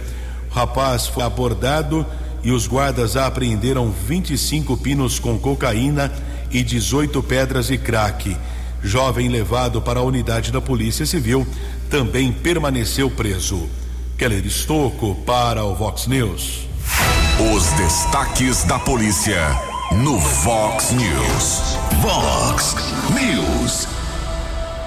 O 0.52 0.54
rapaz 0.54 1.08
foi 1.08 1.24
abordado 1.24 2.06
e 2.44 2.52
os 2.52 2.68
guardas 2.68 3.16
apreenderam 3.16 3.90
25 3.90 4.76
pinos 4.78 5.18
com 5.18 5.40
cocaína 5.40 6.12
e 6.52 6.62
18 6.62 7.24
pedras 7.24 7.68
de 7.68 7.78
crack. 7.78 8.36
Jovem 8.84 9.30
levado 9.30 9.82
para 9.82 10.02
a 10.02 10.04
unidade 10.04 10.52
da 10.52 10.60
Polícia 10.60 11.06
Civil 11.06 11.48
também 11.90 12.32
permaneceu 12.34 13.10
preso. 13.10 13.70
Keller 14.18 14.46
Estocco 14.46 15.16
para 15.26 15.64
o 15.64 15.74
Vox 15.74 16.06
News. 16.08 16.68
Os 17.56 17.66
destaques 17.74 18.64
da 18.66 18.78
polícia 18.78 19.40
no 20.04 20.20
Vox 20.20 20.92
News. 20.92 21.78
Vox 22.02 22.76
News. 23.10 23.88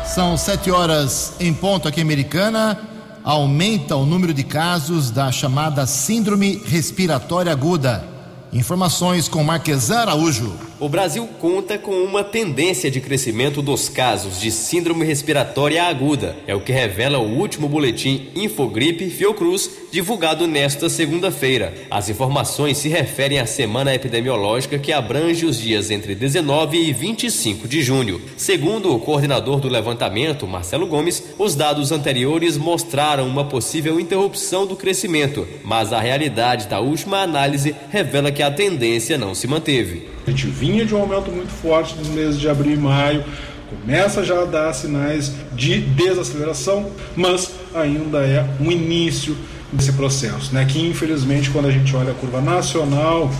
São 0.05 0.37
sete 0.37 0.71
horas 0.71 1.33
em 1.41 1.53
ponto 1.53 1.89
aqui 1.89 2.01
americana. 2.01 2.94
Aumenta 3.25 3.97
o 3.97 4.05
número 4.05 4.35
de 4.35 4.45
casos 4.45 5.11
da 5.11 5.33
chamada 5.33 5.87
Síndrome 5.87 6.61
Respiratória 6.67 7.51
Aguda. 7.51 8.07
Informações 8.53 9.29
com 9.29 9.43
Marquesan 9.43 10.01
Araújo. 10.01 10.53
O 10.85 10.89
Brasil 10.91 11.27
conta 11.41 11.79
com 11.79 11.93
uma 11.93 12.23
tendência 12.23 12.91
de 12.91 13.01
crescimento 13.01 13.63
dos 13.63 13.89
casos 13.89 14.39
de 14.39 14.51
síndrome 14.51 15.03
respiratória 15.03 15.83
aguda. 15.83 16.37
É 16.47 16.55
o 16.55 16.61
que 16.61 16.73
revela 16.73 17.17
o 17.17 17.39
último 17.39 17.67
boletim 17.67 18.29
Infogripe 18.37 19.09
Fiocruz, 19.09 19.71
divulgado 19.91 20.47
nesta 20.47 20.91
segunda-feira. 20.91 21.73
As 21.91 22.11
informações 22.11 22.77
se 22.77 22.91
referem 22.91 23.39
à 23.39 23.47
semana 23.47 23.95
epidemiológica 23.95 24.79
que 24.79 24.93
abrange 24.93 25.47
os 25.47 25.59
dias 25.59 25.91
entre 25.91 26.15
19 26.15 26.77
e 26.77 26.93
25 26.93 27.67
de 27.67 27.81
junho. 27.81 28.21
Segundo 28.37 28.95
o 28.95 29.01
coordenador 29.01 29.61
do 29.61 29.71
levantamento, 29.71 30.47
Marcelo 30.47 30.87
Gomes, 30.87 31.33
os 31.39 31.55
dados 31.55 31.93
anteriores 31.93 32.59
mostraram 32.59 33.27
uma 33.27 33.47
possível 33.47 33.99
interrupção 33.99 34.67
do 34.67 34.77
crescimento, 34.77 35.49
mas 35.65 35.95
a 35.95 36.01
realidade 36.01 36.69
da 36.69 36.79
última 36.79 37.23
análise 37.23 37.75
revela 37.89 38.31
que 38.31 38.43
a 38.43 38.51
tendência 38.51 39.17
não 39.17 39.35
se 39.35 39.47
manteve. 39.47 40.13
A 40.27 40.31
gente 40.31 40.47
vinha 40.47 40.85
de 40.85 40.95
um 40.95 40.99
aumento 40.99 41.31
muito 41.31 41.51
forte 41.51 41.95
nos 41.97 42.09
meses 42.09 42.41
de 42.41 42.49
abril 42.49 42.73
e 42.73 42.77
maio, 42.77 43.25
começa 43.69 44.25
já 44.25 44.43
a 44.43 44.45
dar 44.45 44.73
sinais 44.73 45.33
de 45.53 45.81
desaceleração, 45.81 46.91
mas 47.17 47.53
ainda 47.75 48.19
é 48.19 48.47
um 48.61 48.71
início 48.71 49.37
desse 49.73 49.93
processo, 49.93 50.55
né? 50.55 50.65
Que 50.65 50.81
infelizmente 50.81 51.51
quando 51.51 51.67
a 51.67 51.71
gente 51.71 51.95
olha 51.97 52.13
a 52.13 52.15
curva 52.15 52.41
nacional, 52.41 53.31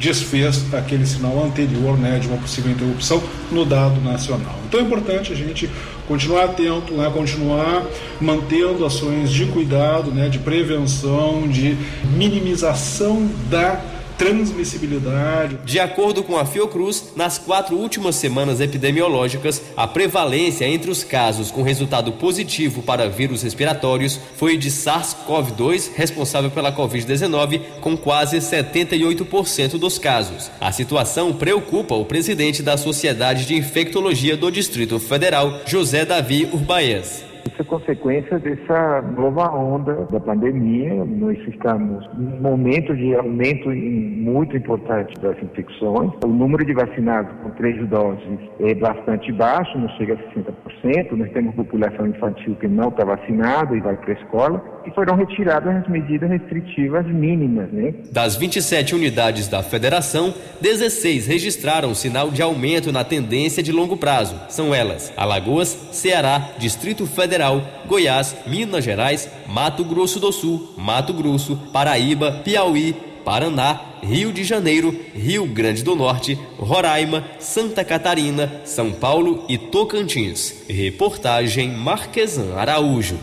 desfez 0.00 0.64
aquele 0.72 1.04
sinal 1.04 1.44
anterior 1.44 1.98
né, 1.98 2.18
de 2.18 2.26
uma 2.26 2.38
possível 2.38 2.72
interrupção 2.72 3.22
no 3.52 3.66
dado 3.66 4.00
nacional. 4.00 4.58
Então 4.66 4.80
é 4.80 4.82
importante 4.82 5.30
a 5.30 5.36
gente 5.36 5.68
continuar 6.08 6.44
atento, 6.44 6.94
né, 6.94 7.10
continuar 7.12 7.84
mantendo 8.20 8.84
ações 8.86 9.30
de 9.30 9.44
cuidado, 9.46 10.10
né, 10.10 10.28
de 10.28 10.38
prevenção, 10.38 11.46
de 11.46 11.76
minimização 12.16 13.28
da 13.50 13.78
transmissibilidade. 14.20 15.56
De 15.64 15.80
acordo 15.80 16.22
com 16.22 16.36
a 16.36 16.44
Fiocruz, 16.44 17.14
nas 17.16 17.38
quatro 17.38 17.74
últimas 17.74 18.16
semanas 18.16 18.60
epidemiológicas, 18.60 19.62
a 19.74 19.86
prevalência 19.86 20.66
entre 20.66 20.90
os 20.90 21.02
casos 21.02 21.50
com 21.50 21.62
resultado 21.62 22.12
positivo 22.12 22.82
para 22.82 23.08
vírus 23.08 23.42
respiratórios 23.42 24.20
foi 24.36 24.58
de 24.58 24.70
SARS-CoV-2, 24.70 25.92
responsável 25.94 26.50
pela 26.50 26.70
Covid-19, 26.70 27.62
com 27.80 27.96
quase 27.96 28.36
78% 28.36 29.78
dos 29.78 29.98
casos. 29.98 30.50
A 30.60 30.70
situação 30.70 31.32
preocupa 31.32 31.94
o 31.94 32.04
presidente 32.04 32.62
da 32.62 32.76
Sociedade 32.76 33.46
de 33.46 33.56
Infectologia 33.56 34.36
do 34.36 34.50
Distrito 34.50 34.98
Federal, 34.98 35.62
José 35.64 36.04
Davi 36.04 36.46
Urbaez. 36.52 37.29
Isso 37.46 37.62
é 37.62 37.64
consequência 37.64 38.38
dessa 38.38 39.02
nova 39.02 39.50
onda 39.54 40.06
da 40.10 40.20
pandemia. 40.20 41.04
Nós 41.04 41.38
estamos 41.48 42.06
num 42.14 42.40
momento 42.40 42.94
de 42.94 43.14
aumento 43.14 43.70
muito 43.70 44.56
importante 44.56 45.14
das 45.20 45.40
infecções. 45.42 46.12
O 46.24 46.28
número 46.28 46.64
de 46.64 46.74
vacinados 46.74 47.32
com 47.42 47.50
três 47.50 47.88
doses 47.88 48.38
é 48.60 48.74
bastante 48.74 49.32
baixo, 49.32 49.78
não 49.78 49.88
chega 49.90 50.14
a 50.14 50.86
60%. 50.88 51.12
Nós 51.12 51.30
temos 51.32 51.54
população 51.54 52.06
infantil 52.06 52.54
que 52.56 52.68
não 52.68 52.88
está 52.88 53.04
vacinada 53.04 53.76
e 53.76 53.80
vai 53.80 53.96
para 53.96 54.10
a 54.10 54.14
escola. 54.14 54.79
E 54.86 54.90
foram 54.92 55.14
retiradas 55.14 55.76
as 55.76 55.88
medidas 55.88 56.30
restritivas 56.30 57.06
mínimas. 57.06 57.70
Né? 57.70 57.94
Das 58.10 58.36
27 58.36 58.94
unidades 58.94 59.48
da 59.48 59.62
federação, 59.62 60.34
16 60.60 61.26
registraram 61.26 61.94
sinal 61.94 62.30
de 62.30 62.42
aumento 62.42 62.90
na 62.90 63.04
tendência 63.04 63.62
de 63.62 63.72
longo 63.72 63.96
prazo. 63.96 64.40
São 64.48 64.74
elas 64.74 65.12
Alagoas, 65.16 65.68
Ceará, 65.92 66.50
Distrito 66.58 67.06
Federal 67.06 67.62
Goiás, 67.86 68.36
Minas 68.46 68.84
Gerais, 68.84 69.30
Mato 69.46 69.84
Grosso 69.84 70.18
do 70.20 70.32
Sul, 70.32 70.74
Mato 70.76 71.12
Grosso, 71.12 71.56
Paraíba, 71.72 72.40
Piauí, 72.44 72.94
Paraná, 73.24 73.80
Rio 74.02 74.32
de 74.32 74.44
Janeiro, 74.44 74.94
Rio 75.14 75.46
Grande 75.46 75.82
do 75.82 75.94
Norte, 75.94 76.38
Roraima, 76.56 77.24
Santa 77.38 77.84
Catarina, 77.84 78.50
São 78.64 78.92
Paulo 78.92 79.44
e 79.48 79.58
Tocantins. 79.58 80.64
Reportagem 80.68 81.70
Marquesan 81.70 82.54
Araújo. 82.56 83.18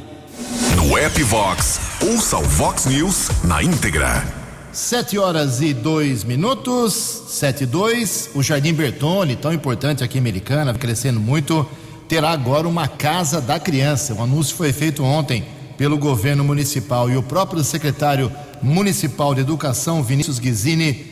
No 0.88 0.98
app 0.98 1.22
Vox, 1.24 1.82
ouça 2.02 2.38
o 2.38 2.44
Vox 2.44 2.86
News 2.86 3.30
na 3.44 3.62
íntegra. 3.62 4.26
Sete 4.72 5.18
horas 5.18 5.60
e 5.60 5.74
dois 5.74 6.24
minutos, 6.24 6.94
sete 7.28 7.66
e 7.66 7.68
dois. 7.68 8.30
O 8.34 8.42
Jardim 8.42 8.74
Bertone, 8.74 9.36
tão 9.36 9.52
importante 9.52 10.02
aqui 10.02 10.18
em 10.18 10.22
Americana, 10.22 10.74
crescendo 10.74 11.20
muito 11.20 11.68
terá 12.08 12.30
agora 12.30 12.70
uma 12.70 12.88
Casa 12.88 13.42
da 13.42 13.60
Criança. 13.60 14.14
O 14.14 14.24
anúncio 14.24 14.56
foi 14.56 14.72
feito 14.72 15.04
ontem 15.04 15.44
pelo 15.78 15.98
governo 15.98 16.42
municipal 16.46 17.10
e 17.10 17.18
o 17.18 17.24
próprio 17.24 17.66
secretário 17.66 18.32
municipal 18.62 19.36
de 19.36 19.42
Educação, 19.42 20.02
Vinícius 20.02 20.40
Guizini, 20.40 21.06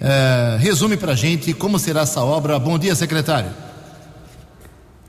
eh, 0.00 0.58
resume 0.60 0.96
para 0.96 1.14
a 1.14 1.16
gente 1.16 1.52
como 1.52 1.76
será 1.76 2.02
essa 2.02 2.22
obra. 2.22 2.56
Bom 2.56 2.78
dia, 2.78 2.94
secretário. 2.94 3.50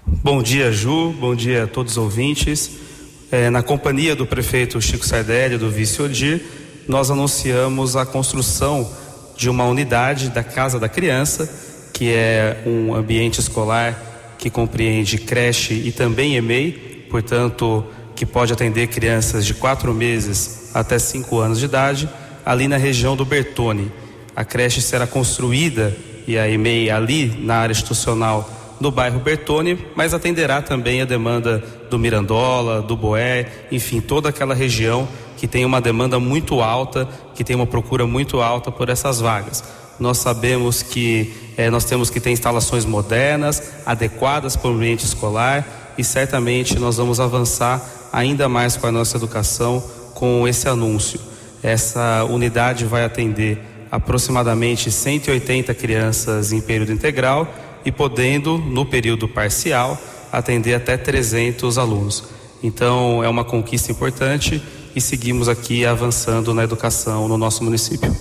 Bom 0.07 0.41
dia, 0.41 0.71
Ju. 0.71 1.13
Bom 1.19 1.35
dia 1.35 1.65
a 1.65 1.67
todos 1.67 1.91
os 1.91 1.97
ouvintes. 1.99 2.88
Eh, 3.31 3.51
na 3.51 3.61
companhia 3.61 4.15
do 4.15 4.25
prefeito 4.25 4.81
Chico 4.81 5.05
Sardelli 5.05 5.53
e 5.53 5.57
do 5.59 5.69
vice 5.69 6.01
Odir, 6.01 6.41
nós 6.87 7.11
anunciamos 7.11 7.95
a 7.95 8.03
construção 8.03 8.89
de 9.37 9.47
uma 9.51 9.65
unidade 9.65 10.29
da 10.29 10.43
Casa 10.43 10.79
da 10.79 10.89
Criança, 10.89 11.47
que 11.93 12.11
é 12.11 12.63
um 12.65 12.95
ambiente 12.95 13.39
escolar 13.39 14.35
que 14.39 14.49
compreende 14.49 15.19
creche 15.19 15.75
e 15.75 15.91
também 15.91 16.37
EMEI, 16.37 17.05
portanto, 17.11 17.85
que 18.15 18.25
pode 18.25 18.51
atender 18.51 18.87
crianças 18.87 19.45
de 19.45 19.53
quatro 19.53 19.93
meses 19.93 20.71
até 20.73 20.97
cinco 20.97 21.37
anos 21.39 21.59
de 21.59 21.65
idade, 21.65 22.09
ali 22.43 22.67
na 22.67 22.77
região 22.77 23.15
do 23.15 23.25
Bertone. 23.25 23.91
A 24.35 24.43
creche 24.43 24.81
será 24.81 25.05
construída 25.05 25.95
e 26.27 26.35
a 26.35 26.49
EMEI 26.49 26.89
ali 26.89 27.27
na 27.43 27.57
área 27.57 27.73
institucional 27.73 28.58
no 28.79 28.91
bairro 28.91 29.19
Bertone, 29.19 29.77
mas 29.95 30.13
atenderá 30.13 30.61
também 30.61 31.01
a 31.01 31.05
demanda 31.05 31.63
do 31.89 31.99
Mirandola, 31.99 32.81
do 32.81 32.95
Boé, 32.95 33.47
enfim, 33.71 33.99
toda 33.99 34.29
aquela 34.29 34.53
região 34.53 35.07
que 35.37 35.47
tem 35.47 35.65
uma 35.65 35.79
demanda 35.79 36.19
muito 36.19 36.61
alta, 36.61 37.07
que 37.33 37.43
tem 37.43 37.55
uma 37.55 37.67
procura 37.67 38.05
muito 38.05 38.41
alta 38.41 38.71
por 38.71 38.89
essas 38.89 39.19
vagas. 39.19 39.63
Nós 39.99 40.17
sabemos 40.17 40.81
que 40.81 41.33
eh, 41.57 41.69
nós 41.69 41.85
temos 41.85 42.09
que 42.09 42.19
ter 42.19 42.31
instalações 42.31 42.85
modernas, 42.85 43.71
adequadas 43.85 44.55
para 44.55 44.69
o 44.69 44.73
ambiente 44.73 45.05
escolar 45.05 45.93
e 45.97 46.03
certamente 46.03 46.79
nós 46.79 46.97
vamos 46.97 47.19
avançar 47.19 47.81
ainda 48.11 48.47
mais 48.47 48.77
com 48.77 48.87
a 48.87 48.91
nossa 48.91 49.17
educação 49.17 49.83
com 50.13 50.47
esse 50.47 50.67
anúncio. 50.67 51.19
Essa 51.61 52.23
unidade 52.23 52.85
vai 52.85 53.03
atender 53.03 53.61
aproximadamente 53.91 54.91
180 54.91 55.73
crianças 55.73 56.51
em 56.51 56.61
período 56.61 56.91
integral 56.91 57.47
e 57.85 57.91
podendo, 57.91 58.57
no 58.57 58.85
período 58.85 59.27
parcial, 59.27 59.97
atender 60.31 60.73
até 60.73 60.97
300 60.97 61.77
alunos. 61.77 62.23
Então, 62.61 63.23
é 63.23 63.29
uma 63.29 63.43
conquista 63.43 63.91
importante 63.91 64.61
e 64.95 64.99
seguimos 65.01 65.47
aqui 65.47 65.85
avançando 65.85 66.53
na 66.53 66.63
educação 66.63 67.27
no 67.27 67.37
nosso 67.37 67.63
município. 67.63 68.15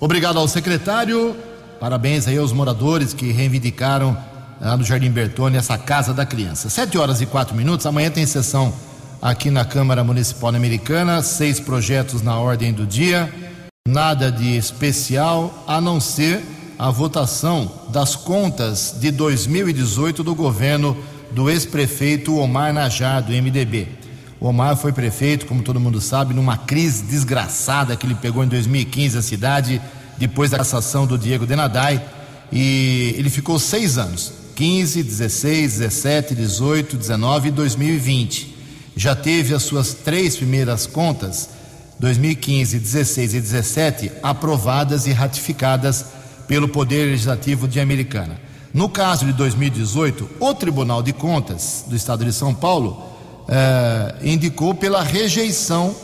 Obrigado 0.00 0.38
ao 0.38 0.48
secretário. 0.48 1.36
Parabéns 1.78 2.26
aí 2.26 2.36
aos 2.36 2.52
moradores 2.52 3.12
que 3.12 3.30
reivindicaram 3.30 4.16
lá 4.60 4.76
no 4.76 4.84
Jardim 4.84 5.10
Bertone 5.10 5.56
essa 5.56 5.78
casa 5.78 6.12
da 6.12 6.26
criança. 6.26 6.68
Sete 6.68 6.98
horas 6.98 7.20
e 7.20 7.26
quatro 7.26 7.54
minutos. 7.54 7.86
Amanhã 7.86 8.10
tem 8.10 8.26
sessão 8.26 8.72
aqui 9.20 9.50
na 9.50 9.64
Câmara 9.64 10.02
Municipal 10.02 10.54
Americana. 10.54 11.22
Seis 11.22 11.60
projetos 11.60 12.22
na 12.22 12.38
ordem 12.38 12.72
do 12.72 12.86
dia. 12.86 13.32
Nada 13.86 14.32
de 14.32 14.56
especial 14.56 15.64
a 15.66 15.80
não 15.80 16.00
ser 16.00 16.42
a 16.78 16.90
votação 16.90 17.70
das 17.88 18.16
contas 18.16 18.96
de 18.98 19.10
2018 19.10 20.22
do 20.24 20.34
governo 20.34 20.96
do 21.30 21.50
ex-prefeito 21.50 22.36
Omar 22.36 22.72
Najar, 22.72 23.22
do 23.22 23.32
MDB. 23.32 23.88
O 24.40 24.46
Omar 24.46 24.76
foi 24.76 24.92
prefeito, 24.92 25.46
como 25.46 25.62
todo 25.62 25.80
mundo 25.80 26.00
sabe, 26.00 26.34
numa 26.34 26.56
crise 26.56 27.02
desgraçada 27.04 27.96
que 27.96 28.06
ele 28.06 28.14
pegou 28.14 28.44
em 28.44 28.48
2015 28.48 29.18
a 29.18 29.22
cidade, 29.22 29.80
depois 30.18 30.50
da 30.50 30.58
cassação 30.58 31.06
do 31.06 31.16
Diego 31.18 31.46
Denadai, 31.46 32.04
e 32.52 33.14
ele 33.16 33.30
ficou 33.30 33.58
seis 33.58 33.98
anos: 33.98 34.32
15, 34.54 35.02
16, 35.02 35.78
17, 35.78 36.34
18, 36.34 36.96
19 36.96 37.48
e 37.48 37.50
2020. 37.50 38.54
Já 38.96 39.16
teve 39.16 39.54
as 39.54 39.62
suas 39.64 39.92
três 39.92 40.36
primeiras 40.36 40.86
contas, 40.86 41.48
2015, 41.98 42.78
16 42.78 43.34
e 43.34 43.40
17, 43.40 44.12
aprovadas 44.22 45.06
e 45.06 45.12
ratificadas 45.12 46.04
pelo 46.46 46.68
Poder 46.68 47.06
Legislativo 47.06 47.66
de 47.66 47.80
Americana. 47.80 48.40
No 48.72 48.88
caso 48.88 49.24
de 49.24 49.32
2018, 49.32 50.28
o 50.40 50.54
Tribunal 50.54 51.02
de 51.02 51.12
Contas 51.12 51.84
do 51.86 51.94
Estado 51.94 52.24
de 52.24 52.32
São 52.32 52.52
Paulo 52.52 53.02
é, 53.48 54.16
indicou 54.24 54.74
pela 54.74 55.02
rejeição 55.02 55.94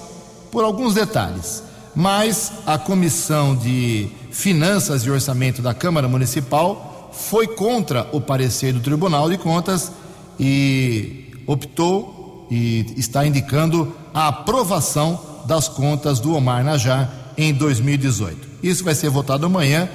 por 0.51 0.65
alguns 0.65 0.95
detalhes. 0.95 1.63
Mas 1.95 2.53
a 2.67 2.79
Comissão 2.79 3.57
de 3.57 4.09
Finanças 4.31 5.03
e 5.03 5.11
Orçamento 5.11 5.61
da 5.61 5.75
Câmara 5.75 6.07
Municipal 6.07 7.11
foi 7.13 7.49
contra 7.49 8.09
o 8.13 8.21
parecer 8.21 8.73
do 8.73 8.81
Tribunal 8.81 9.29
de 9.29 9.37
Contas 9.37 9.91
e 10.39 11.35
optou 11.47 12.47
e 12.51 12.95
está 12.97 13.27
indicando 13.27 13.93
a 14.15 14.29
aprovação 14.29 15.21
das 15.47 15.69
contas 15.69 16.21
do 16.21 16.35
Omar 16.35 16.63
Najar 16.65 17.11
em 17.37 17.53
2018. 17.53 18.49
Isso 18.63 18.85
vai 18.85 18.95
ser 18.95 19.11
votado 19.11 19.47
amanhã 19.47 19.89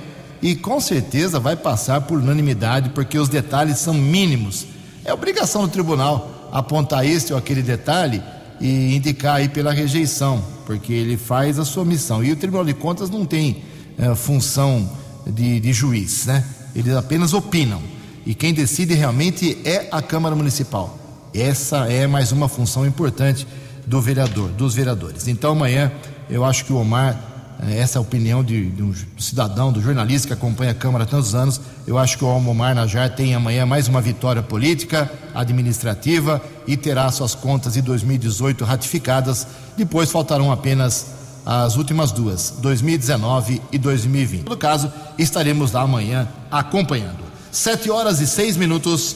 e 0.46 0.56
com 0.56 0.80
certeza 0.80 1.40
vai 1.40 1.56
passar 1.56 2.02
por 2.02 2.20
unanimidade, 2.20 2.92
porque 2.92 3.18
os 3.18 3.28
detalhes 3.28 3.80
são 3.80 3.96
mínimos. 3.96 4.68
É 5.04 5.12
obrigação 5.12 5.64
do 5.64 5.68
tribunal 5.70 6.50
apontar 6.52 7.04
este 7.04 7.34
ou 7.34 7.40
aquele 7.40 7.64
detalhe 7.64 8.22
e 8.62 8.96
indicar 8.96 9.38
aí 9.38 9.50
pela 9.50 9.74
rejeição, 9.74 10.46
porque 10.68 10.94
ele 10.94 11.18
faz 11.18 11.58
a 11.58 11.66
sua 11.66 11.84
missão. 11.84 12.24
E 12.24 12.32
o 12.32 12.36
Tribunal 12.36 12.64
de 12.64 12.76
Contas 12.76 13.10
não 13.10 13.26
tem 13.26 13.64
é, 13.98 14.14
função 14.14 14.88
de, 15.26 15.60
de 15.60 15.74
juiz, 15.74 16.28
né? 16.28 16.46
Eles 16.76 16.94
apenas 16.96 17.34
opinam. 17.34 17.82
E 18.24 18.36
quem 18.36 18.54
decide 18.54 18.94
realmente 18.94 19.58
é 19.66 19.88
a 19.92 20.00
Câmara 20.00 20.36
Municipal. 20.36 20.96
Essa 21.34 21.92
é 21.92 22.06
mais 22.06 22.32
uma 22.32 22.48
função 22.48 22.86
importante 22.86 23.48
do 23.88 24.00
vereador, 24.00 24.50
dos 24.50 24.76
vereadores. 24.76 25.28
Então 25.28 25.54
amanhã 25.54 25.92
eu 26.30 26.46
acho 26.46 26.66
que 26.66 26.72
o 26.72 26.78
Omar 26.78 27.35
essa 27.70 27.98
é 27.98 28.00
a 28.00 28.02
opinião 28.02 28.44
de, 28.44 28.70
de, 28.70 28.84
um 28.84 28.94
cidadão, 29.18 29.72
do 29.72 29.82
jornalista 29.82 30.28
que 30.28 30.34
acompanha 30.34 30.72
a 30.72 30.76
Câmara 30.76 31.04
há 31.04 31.08
tantos 31.08 31.34
anos. 31.34 31.62
Eu 31.88 31.98
acho 31.98 32.18
que 32.18 32.26
o 32.26 32.28
Omar 32.28 32.76
Najar 32.76 33.10
tem 33.10 33.34
amanhã 33.34 33.66
mais 33.66 33.88
uma 33.88 34.02
vitória 34.02 34.44
política, 34.44 35.12
administrativa 35.34 36.42
e 36.68 36.76
terá 36.76 37.10
suas 37.12 37.34
contas 37.34 37.74
de 37.74 37.82
2018 37.82 38.66
ratificadas. 38.66 39.48
Depois 39.78 40.12
faltarão 40.12 40.52
apenas 40.52 41.08
as 41.46 41.78
últimas 41.78 42.12
duas, 42.12 42.56
2019 42.58 43.62
e 43.72 43.78
2020. 43.78 44.50
No 44.50 44.58
caso, 44.58 44.92
estaremos 45.18 45.72
lá 45.72 45.82
amanhã 45.82 46.28
acompanhando. 46.52 47.24
Sete 47.52 47.90
horas 47.90 48.20
e 48.20 48.28
seis 48.28 48.58
minutos. 48.58 49.16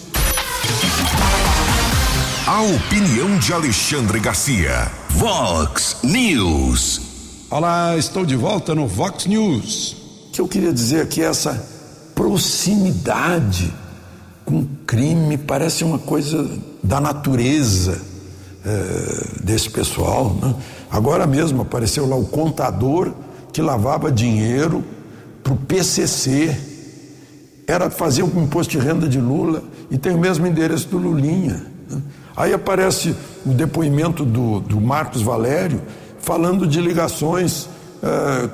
A 2.48 2.62
opinião 2.62 3.38
de 3.38 3.52
Alexandre 3.52 4.20
Garcia. 4.20 4.92
Vox 5.10 5.98
News. 6.04 7.09
Olá, 7.52 7.98
estou 7.98 8.28
de 8.28 8.36
volta 8.36 8.76
no 8.76 8.86
Vox 8.86 9.26
News. 9.26 9.94
O 10.28 10.32
que 10.32 10.40
eu 10.40 10.48
queria 10.48 10.72
dizer 10.72 11.02
aqui 11.02 11.24
é 11.24 11.26
essa 11.26 11.60
proximidade 12.14 13.74
com 14.46 14.68
crime 14.86 15.36
parece 15.36 15.84
uma 15.84 15.98
coisa 15.98 16.48
da 16.84 17.02
natureza 17.02 18.00
é, 18.64 19.44
desse 19.44 19.68
pessoal. 19.68 20.36
Né? 20.40 20.54
Agora 20.92 21.26
mesmo 21.26 21.64
apareceu 21.64 22.08
lá 22.08 22.16
o 22.16 22.28
contador 22.28 23.12
que 23.52 23.64
lavava 23.64 24.12
dinheiro 24.12 24.84
para 25.42 25.54
o 25.54 25.58
PCC. 25.58 26.56
Era 27.66 27.90
fazer 27.90 28.22
o 28.22 28.28
imposto 28.40 28.78
de 28.78 28.86
renda 28.86 29.10
de 29.10 29.20
Lula 29.20 29.64
e 29.90 29.98
tem 29.98 30.14
o 30.14 30.20
mesmo 30.20 30.46
endereço 30.46 30.88
do 30.90 31.00
Lulinha. 31.00 31.66
Né? 31.90 32.00
Aí 32.38 32.54
aparece 32.54 33.16
o 33.44 33.50
depoimento 33.50 34.24
do, 34.24 34.60
do 34.60 34.80
Marcos 34.80 35.24
Valério 35.24 35.82
falando 36.22 36.68
de 36.68 36.82
ligações 36.82 37.70
é, 38.02 38.50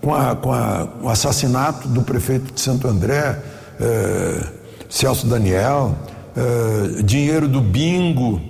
com, 0.00 0.14
a, 0.14 0.36
com 0.36 0.52
a, 0.52 0.88
o 1.02 1.08
assassinato 1.08 1.88
do 1.88 2.02
prefeito 2.02 2.52
de 2.52 2.60
Santo 2.60 2.88
André, 2.88 3.38
é, 3.80 4.46
Celso 4.88 5.26
Daniel, 5.26 5.96
é, 6.36 7.02
dinheiro 7.02 7.48
do 7.48 7.60
bingo, 7.60 8.40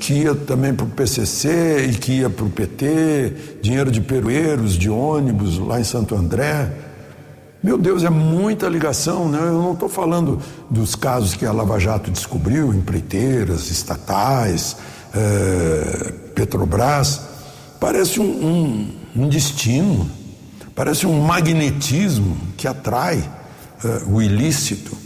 que 0.00 0.14
ia 0.14 0.34
também 0.34 0.72
para 0.72 0.86
o 0.86 0.88
PCC 0.88 1.90
e 1.90 1.94
que 1.94 2.20
ia 2.20 2.30
para 2.30 2.46
o 2.46 2.48
PT, 2.48 3.58
dinheiro 3.60 3.90
de 3.90 4.00
perueiros, 4.00 4.78
de 4.78 4.88
ônibus 4.88 5.58
lá 5.58 5.78
em 5.78 5.84
Santo 5.84 6.14
André. 6.14 6.72
Meu 7.62 7.76
Deus, 7.76 8.02
é 8.02 8.08
muita 8.08 8.66
ligação, 8.66 9.28
né? 9.28 9.38
Eu 9.38 9.60
não 9.60 9.72
estou 9.72 9.90
falando 9.90 10.38
dos 10.70 10.94
casos 10.94 11.34
que 11.34 11.44
a 11.44 11.52
Lava 11.52 11.78
Jato 11.78 12.10
descobriu, 12.10 12.72
empreiteiras, 12.72 13.70
estatais, 13.70 14.76
é, 15.14 16.12
Petrobras. 16.34 17.20
Parece 17.80 18.20
um, 18.20 18.24
um, 18.24 19.22
um, 19.22 19.28
destino, 19.28 20.10
parece 20.74 21.06
um 21.06 21.20
magnetismo 21.20 22.36
que 22.56 22.66
atrai 22.66 23.28
é, 23.84 24.02
o 24.06 24.22
ilícito. 24.22 24.96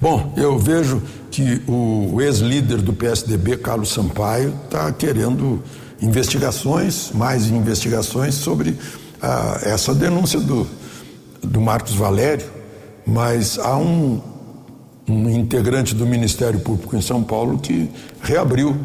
Bom, 0.00 0.32
eu 0.36 0.58
vejo 0.58 1.02
que 1.30 1.62
o 1.66 2.20
ex-líder 2.20 2.78
do 2.78 2.92
PSDB, 2.92 3.56
Carlos 3.56 3.90
Sampaio, 3.90 4.54
está 4.64 4.90
querendo 4.92 5.62
investigações, 6.00 7.10
mais 7.12 7.48
investigações 7.48 8.36
sobre 8.36 8.78
ah, 9.20 9.58
essa 9.62 9.92
denúncia 9.92 10.38
do, 10.38 10.66
do 11.42 11.60
Marcos 11.60 11.94
Valério, 11.94 12.46
mas 13.04 13.58
há 13.58 13.76
um, 13.76 14.20
um 15.08 15.28
integrante 15.30 15.94
do 15.94 16.06
Ministério 16.06 16.60
Público 16.60 16.94
em 16.96 17.00
São 17.00 17.22
Paulo 17.22 17.58
que 17.58 17.90
reabriu 18.22 18.76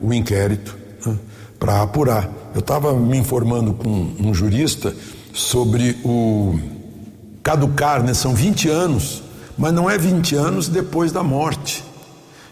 o 0.00 0.12
inquérito 0.12 0.76
né, 1.04 1.16
para 1.58 1.82
apurar. 1.82 2.30
Eu 2.54 2.60
estava 2.60 2.92
me 2.92 3.16
informando 3.16 3.72
com 3.72 4.14
um 4.20 4.34
jurista 4.34 4.94
sobre 5.32 5.98
o 6.04 6.58
caducar, 7.42 8.02
né, 8.02 8.14
são 8.14 8.34
20 8.34 8.68
anos, 8.68 9.22
mas 9.56 9.72
não 9.72 9.88
é 9.88 9.98
20 9.98 10.34
anos 10.34 10.68
depois 10.68 11.12
da 11.12 11.22
morte, 11.22 11.84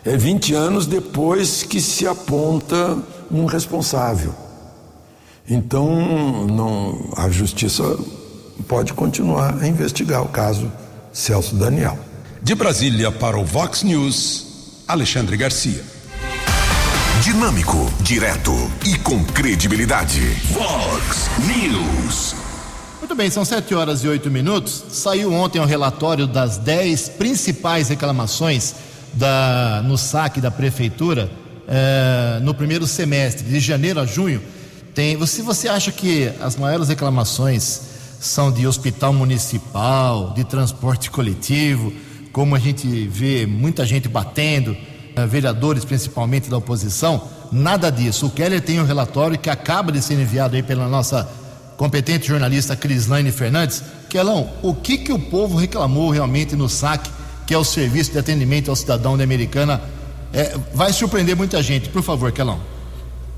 é 0.05 0.17
20 0.17 0.55
anos 0.55 0.87
depois 0.87 1.63
que 1.63 1.81
se 1.81 2.07
aponta 2.07 2.99
um 3.31 3.47
responsável. 3.47 4.35
Então, 5.49 6.47
não, 6.47 7.11
a 7.17 7.29
justiça 7.29 7.83
pode 8.69 8.93
continuar 8.93 9.59
a 9.61 9.67
investigar 9.67 10.23
o 10.23 10.29
caso 10.29 10.71
Celso 11.13 11.57
Daniel. 11.57 11.99
De 12.43 12.55
Brasília 12.55 13.11
para 13.11 13.39
o 13.39 13.45
Vox 13.45 13.83
News, 13.83 14.85
Alexandre 14.87 15.37
Garcia. 15.37 15.85
Dinâmico, 17.23 17.89
direto 18.01 18.53
e 18.85 18.99
com 18.99 19.23
credibilidade. 19.23 20.19
Vox 20.51 21.31
News. 21.47 22.35
Muito 22.99 23.15
bem, 23.15 23.31
são 23.31 23.45
sete 23.45 23.77
horas 23.77 24.03
e 24.03 24.09
oito 24.09 24.29
minutos. 24.29 24.87
Saiu 24.89 25.33
ontem 25.33 25.61
o 25.61 25.63
um 25.63 25.65
relatório 25.65 26.27
das 26.27 26.59
dez 26.59 27.09
principais 27.09 27.89
reclamações 27.89 28.75
da, 29.15 29.83
no 29.85 29.97
saque 29.97 30.41
da 30.41 30.51
prefeitura 30.51 31.31
eh, 31.69 32.41
no 32.43 32.53
primeiro 32.55 32.89
semestre, 32.89 33.45
de 33.47 33.61
janeiro 33.61 34.01
a 34.01 34.05
junho. 34.05 34.43
Tem, 34.93 35.25
se 35.25 35.43
você 35.43 35.69
acha 35.69 35.93
que 35.93 36.29
as 36.41 36.57
maiores 36.57 36.89
reclamações 36.89 37.83
são 38.19 38.51
de 38.51 38.67
hospital 38.67 39.13
municipal, 39.13 40.33
de 40.35 40.43
transporte 40.43 41.09
coletivo, 41.09 41.93
como 42.33 42.57
a 42.57 42.59
gente 42.59 43.07
vê 43.07 43.47
muita 43.47 43.87
gente 43.87 44.09
batendo, 44.09 44.77
vereadores 45.29 45.85
principalmente 45.85 46.49
da 46.49 46.57
oposição, 46.57 47.29
nada 47.51 47.91
disso. 47.91 48.27
O 48.27 48.31
Keller 48.31 48.61
tem 48.61 48.81
um 48.81 48.85
relatório 48.85 49.39
que 49.39 49.51
acaba 49.51 49.93
de 49.93 50.03
ser 50.03 50.15
enviado 50.15 50.57
aí 50.57 50.63
pela 50.63 50.89
nossa 50.89 51.29
competente 51.77 52.29
jornalista 52.29 52.77
Crislaine 52.77 53.33
Fernandes. 53.33 53.83
Kelão, 54.09 54.51
o 54.63 54.75
que 54.75 54.99
que 54.99 55.13
o 55.13 55.19
povo 55.19 55.57
reclamou 55.57 56.11
realmente 56.11 56.55
no 56.55 56.69
SAC, 56.69 57.11
que 57.47 57.55
é 57.55 57.59
o 57.59 57.65
Serviço 57.65 58.13
de 58.13 58.19
Atendimento 58.19 58.71
ao 58.71 58.77
Cidadão 58.77 59.17
da 59.17 59.25
Americana? 59.25 59.81
É, 60.33 60.57
vai 60.75 60.93
surpreender 60.93 61.35
muita 61.37 61.63
gente. 61.63 61.89
Por 61.89 62.03
favor, 62.03 62.33
Kelão. 62.33 62.61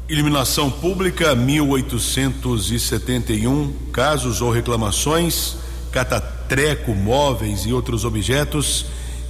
Iluminação 0.09 0.71
pública, 0.71 1.35
1871 1.35 3.73
casos 3.91 4.41
ou 4.43 4.53
reclamações, 4.53 5.57
catatreco, 5.91 6.95
móveis 6.95 7.65
e 7.65 7.73
outros 7.73 8.05
objetos, 8.05 8.85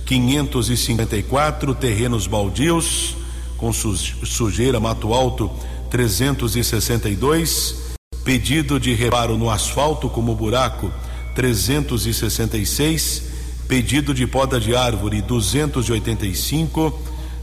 554 0.05 1.75
terrenos 1.75 2.27
baldios 2.27 3.17
com 3.57 3.73
sujeira, 3.73 4.79
mato 4.79 5.15
alto, 5.15 5.51
362 5.91 7.83
pedido 8.25 8.81
de 8.81 8.95
reparo 8.95 9.37
no 9.37 9.51
asfalto 9.51 10.09
como 10.09 10.35
buraco, 10.35 10.91
366 11.35 13.23
pedido 13.69 14.15
de 14.15 14.27
poda 14.27 14.59
de 14.59 14.75
árvore, 14.75 15.23
285 15.23 16.99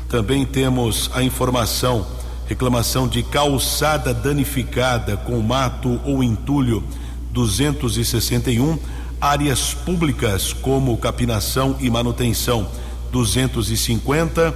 também 0.10 0.45
temos 0.45 1.10
a 1.13 1.24
informação 1.24 2.06
reclamação 2.52 3.08
de 3.08 3.24
calçada 3.24 4.13
danificada 4.13 5.15
com 5.15 5.39
mato 5.39 6.02
ou 6.04 6.21
entulho 6.21 6.84
261, 7.32 8.78
áreas 9.22 9.74
públicas 9.74 10.52
como 10.52 10.98
capinação 10.98 11.78
e 11.80 11.90
manutenção. 11.90 12.68
250, 13.12 14.54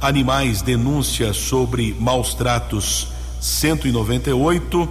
animais 0.00 0.62
denúncia 0.62 1.34
sobre 1.34 1.94
maus 2.00 2.32
tratos. 2.34 3.08
198, 3.40 4.88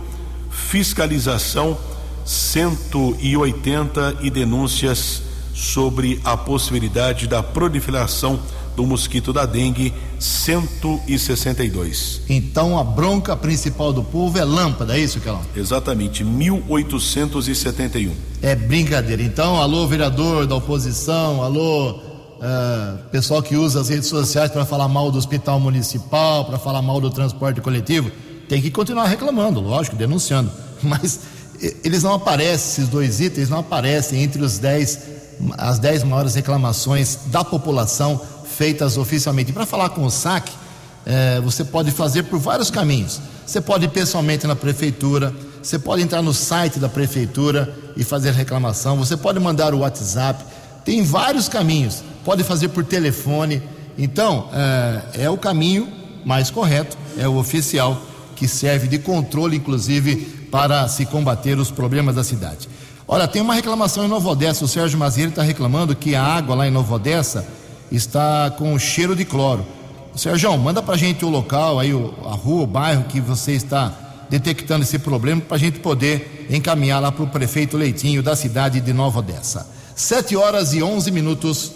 fiscalização. 0.52 1.76
180 2.24 4.18
e 4.22 4.30
denúncias 4.30 5.22
sobre 5.54 6.20
a 6.24 6.36
possibilidade 6.36 7.28
da 7.28 7.44
proliferação 7.44 8.40
do 8.76 8.86
mosquito 8.86 9.32
da 9.32 9.46
dengue 9.46 9.94
162. 10.20 12.22
Então 12.30 12.78
a 12.78 12.84
bronca 12.84 13.36
principal 13.36 13.94
do 13.94 14.04
povo 14.04 14.38
é 14.38 14.44
lâmpada, 14.44 14.98
é 14.98 15.00
isso, 15.00 15.20
Kelão? 15.20 15.42
Exatamente, 15.56 16.24
1871. 16.24 18.14
É 18.42 18.56
brincadeira. 18.56 19.22
Então, 19.22 19.62
alô, 19.62 19.88
vereador 19.88 20.46
da 20.46 20.56
oposição, 20.56 21.44
alô, 21.44 21.92
uh, 21.92 22.98
pessoal 23.12 23.42
que 23.42 23.56
usa 23.56 23.82
as 23.82 23.90
redes 23.90 24.08
sociais 24.08 24.52
para 24.52 24.66
falar 24.66 24.88
mal 24.88 25.12
do 25.12 25.18
hospital 25.18 25.60
municipal, 25.60 26.46
para 26.46 26.58
falar 26.58 26.82
mal 26.82 27.02
do 27.02 27.10
transporte 27.10 27.62
coletivo, 27.62 28.12
tem 28.48 28.62
que 28.62 28.72
continuar 28.72 29.08
reclamando, 29.08 29.60
lógico, 29.60 29.96
denunciando. 29.96 30.52
Mas 30.84 31.20
eles 31.84 32.04
não 32.04 32.14
aparecem, 32.14 32.84
esses 32.84 32.88
dois 32.88 33.20
itens 33.20 33.50
não 33.50 33.60
aparecem 33.60 34.22
entre 34.22 34.42
os 34.42 34.60
10 34.60 35.16
as 35.58 35.80
10 35.80 36.04
maiores 36.04 36.36
reclamações 36.36 37.20
da 37.28 37.44
população 37.44 38.20
feitas 38.48 38.98
oficialmente. 38.98 39.52
Para 39.52 39.66
falar 39.66 39.90
com 39.90 40.06
o 40.06 40.12
SAC, 40.12 40.50
é, 41.06 41.40
você 41.42 41.64
pode 41.64 41.92
fazer 41.92 42.24
por 42.24 42.40
vários 42.40 42.70
caminhos. 42.70 43.22
Você 43.46 43.62
pode 43.62 43.86
ir 43.86 43.90
pessoalmente 43.90 44.48
na 44.48 44.56
prefeitura, 44.56 45.34
você 45.62 45.78
pode 45.78 46.02
entrar 46.02 46.22
no 46.22 46.34
site 46.34 46.80
da 46.80 46.90
prefeitura 46.90 47.74
e 47.96 48.04
fazer 48.04 48.32
reclamação, 48.32 48.98
você 48.98 49.16
pode 49.16 49.40
mandar 49.40 49.74
o 49.74 49.80
WhatsApp, 49.80 50.44
tem 50.84 51.04
vários 51.04 51.50
caminhos. 51.50 52.04
Pode 52.24 52.44
fazer 52.44 52.70
por 52.70 52.84
telefone. 52.84 53.62
Então, 53.98 54.50
é, 54.54 55.24
é 55.26 55.30
o 55.30 55.38
caminho 55.38 55.88
mais 56.26 56.50
correto, 56.50 56.98
é 57.18 57.28
o 57.28 57.38
oficial 57.38 58.02
que 58.36 58.48
serve 58.48 58.88
de 58.88 59.00
controle, 59.00 59.56
inclusive, 59.56 60.16
para 60.52 60.88
se 60.88 61.06
combater 61.06 61.58
os 61.58 61.72
problemas 61.72 62.16
da 62.16 62.24
cidade. 62.24 62.68
Olha, 63.08 63.28
tem 63.28 63.42
uma 63.42 63.54
reclamação 63.54 64.04
em 64.04 64.08
Nova 64.08 64.30
Odessa. 64.30 64.66
O 64.66 64.68
Sérgio 64.68 64.98
Mazieiro 64.98 65.30
está 65.30 65.44
reclamando 65.44 65.96
que 65.96 66.16
a 66.16 66.24
água 66.24 66.56
lá 66.56 66.68
em 66.68 66.72
Nova 66.72 66.96
Odessa 66.96 67.46
está 67.92 68.52
com 68.58 68.78
cheiro 68.78 69.16
de 69.16 69.26
cloro. 69.26 69.66
Sérgio, 70.16 70.58
manda 70.58 70.82
para 70.82 70.96
gente 70.96 71.26
o 71.26 71.30
local, 71.30 71.80
aí 71.80 71.92
a 71.92 72.36
rua, 72.36 72.64
o 72.64 72.68
bairro 72.68 73.04
que 73.04 73.20
você 73.20 73.52
está 73.52 73.94
detectando 74.30 74.84
esse 74.84 74.98
problema 74.98 75.42
para 75.42 75.56
a 75.56 75.60
gente 75.60 75.80
poder 75.80 76.48
encaminhar 76.50 77.02
lá 77.02 77.12
para 77.12 77.24
o 77.24 77.28
prefeito 77.28 77.78
Leitinho 77.78 78.24
da 78.24 78.36
cidade 78.36 78.80
de 78.80 78.94
Nova 78.94 79.20
Odessa. 79.20 79.68
7 79.96 80.36
horas 80.36 80.74
e 80.74 80.82
11 80.82 81.12
minutos. 81.12 81.72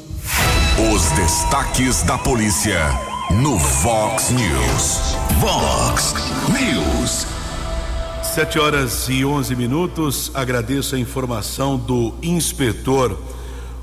Os 0.93 1.09
destaques 1.11 2.03
da 2.03 2.17
polícia 2.17 2.79
no 3.31 3.57
Vox 3.57 4.29
News. 4.31 5.15
Vox 5.39 6.15
News. 6.49 7.27
7 8.23 8.59
horas 8.59 9.07
e 9.09 9.25
11 9.25 9.55
minutos. 9.55 10.31
Agradeço 10.33 10.95
a 10.95 10.99
informação 10.99 11.77
do 11.77 12.13
inspetor, 12.21 13.17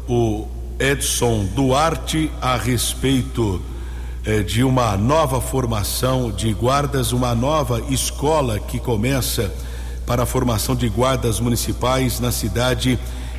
o 0.08 0.48
Edson 0.78 1.46
Duarte, 1.54 2.30
a 2.40 2.56
respeito 2.56 3.62
eh, 4.26 4.42
de 4.42 4.62
uma 4.62 4.94
nova 4.96 5.40
formação 5.40 6.30
de 6.30 6.52
guardas, 6.52 7.12
uma 7.12 7.34
nova 7.34 7.80
escola 7.88 8.58
que 8.58 8.78
começa 8.78 9.50
para 10.06 10.24
a 10.24 10.26
formação 10.26 10.76
de 10.76 10.86
guardas 10.88 11.40
municipais 11.40 12.20
na 12.20 12.30
cidade 12.30 12.98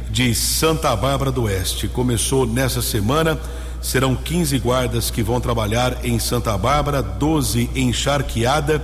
de 0.10 0.34
Santa 0.34 0.96
Bárbara 0.96 1.32
do 1.32 1.44
Oeste. 1.44 1.88
Começou 1.88 2.48
nessa 2.48 2.82
semana. 2.82 3.40
Serão 3.82 4.16
15 4.16 4.58
guardas 4.58 5.12
que 5.12 5.22
vão 5.22 5.40
trabalhar 5.40 6.04
em 6.04 6.18
Santa 6.18 6.58
Bárbara, 6.58 7.04
12 7.04 7.70
em 7.76 7.94
Charqueada, 7.94 8.84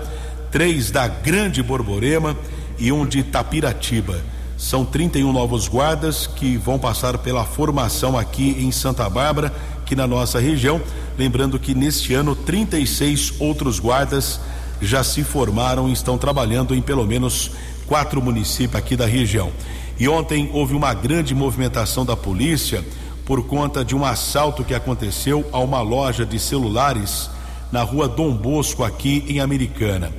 três 0.52 0.92
da 0.92 1.08
Grande 1.08 1.64
Borborema 1.64 2.38
e 2.78 2.92
um 2.92 3.04
de 3.04 3.24
Tapiratiba. 3.24 4.22
São 4.58 4.86
31 4.86 5.32
novos 5.34 5.68
guardas 5.68 6.28
que 6.28 6.58
vão 6.58 6.80
passar 6.80 7.18
pela 7.18 7.44
formação 7.44 8.18
aqui 8.18 8.56
em 8.60 8.72
Santa 8.72 9.10
Bárbara, 9.10 9.54
aqui 9.82 9.96
na 9.96 10.08
nossa 10.08 10.40
região. 10.40 10.82
Lembrando 11.18 11.60
que 11.60 11.74
neste 11.74 12.14
ano 12.14 12.36
36 12.36 13.34
outros 13.40 13.80
guardas 13.80 14.40
já 14.82 15.04
se 15.04 15.24
formaram 15.24 15.90
e 15.90 15.94
estão 15.94 16.18
trabalhando 16.18 16.76
em 16.76 16.82
pelo 16.82 17.06
menos 17.06 17.52
quatro 17.88 18.22
municípios 18.22 18.76
aqui 18.76 18.96
da 18.96 19.06
região. 19.06 19.52
E 20.00 20.08
ontem 20.08 20.50
houve 20.54 20.74
uma 20.74 20.94
grande 20.94 21.36
movimentação 21.36 22.06
da 22.06 22.16
polícia 22.16 22.84
por 23.26 23.46
conta 23.46 23.86
de 23.86 23.96
um 23.96 24.04
assalto 24.04 24.64
que 24.64 24.74
aconteceu 24.74 25.48
a 25.52 25.60
uma 25.60 25.82
loja 25.82 26.26
de 26.26 26.40
celulares 26.40 27.30
na 27.72 27.82
rua 27.84 28.08
Dom 28.08 28.34
Bosco, 28.36 28.84
aqui 28.84 29.26
em 29.28 29.40
Americana. 29.40 30.12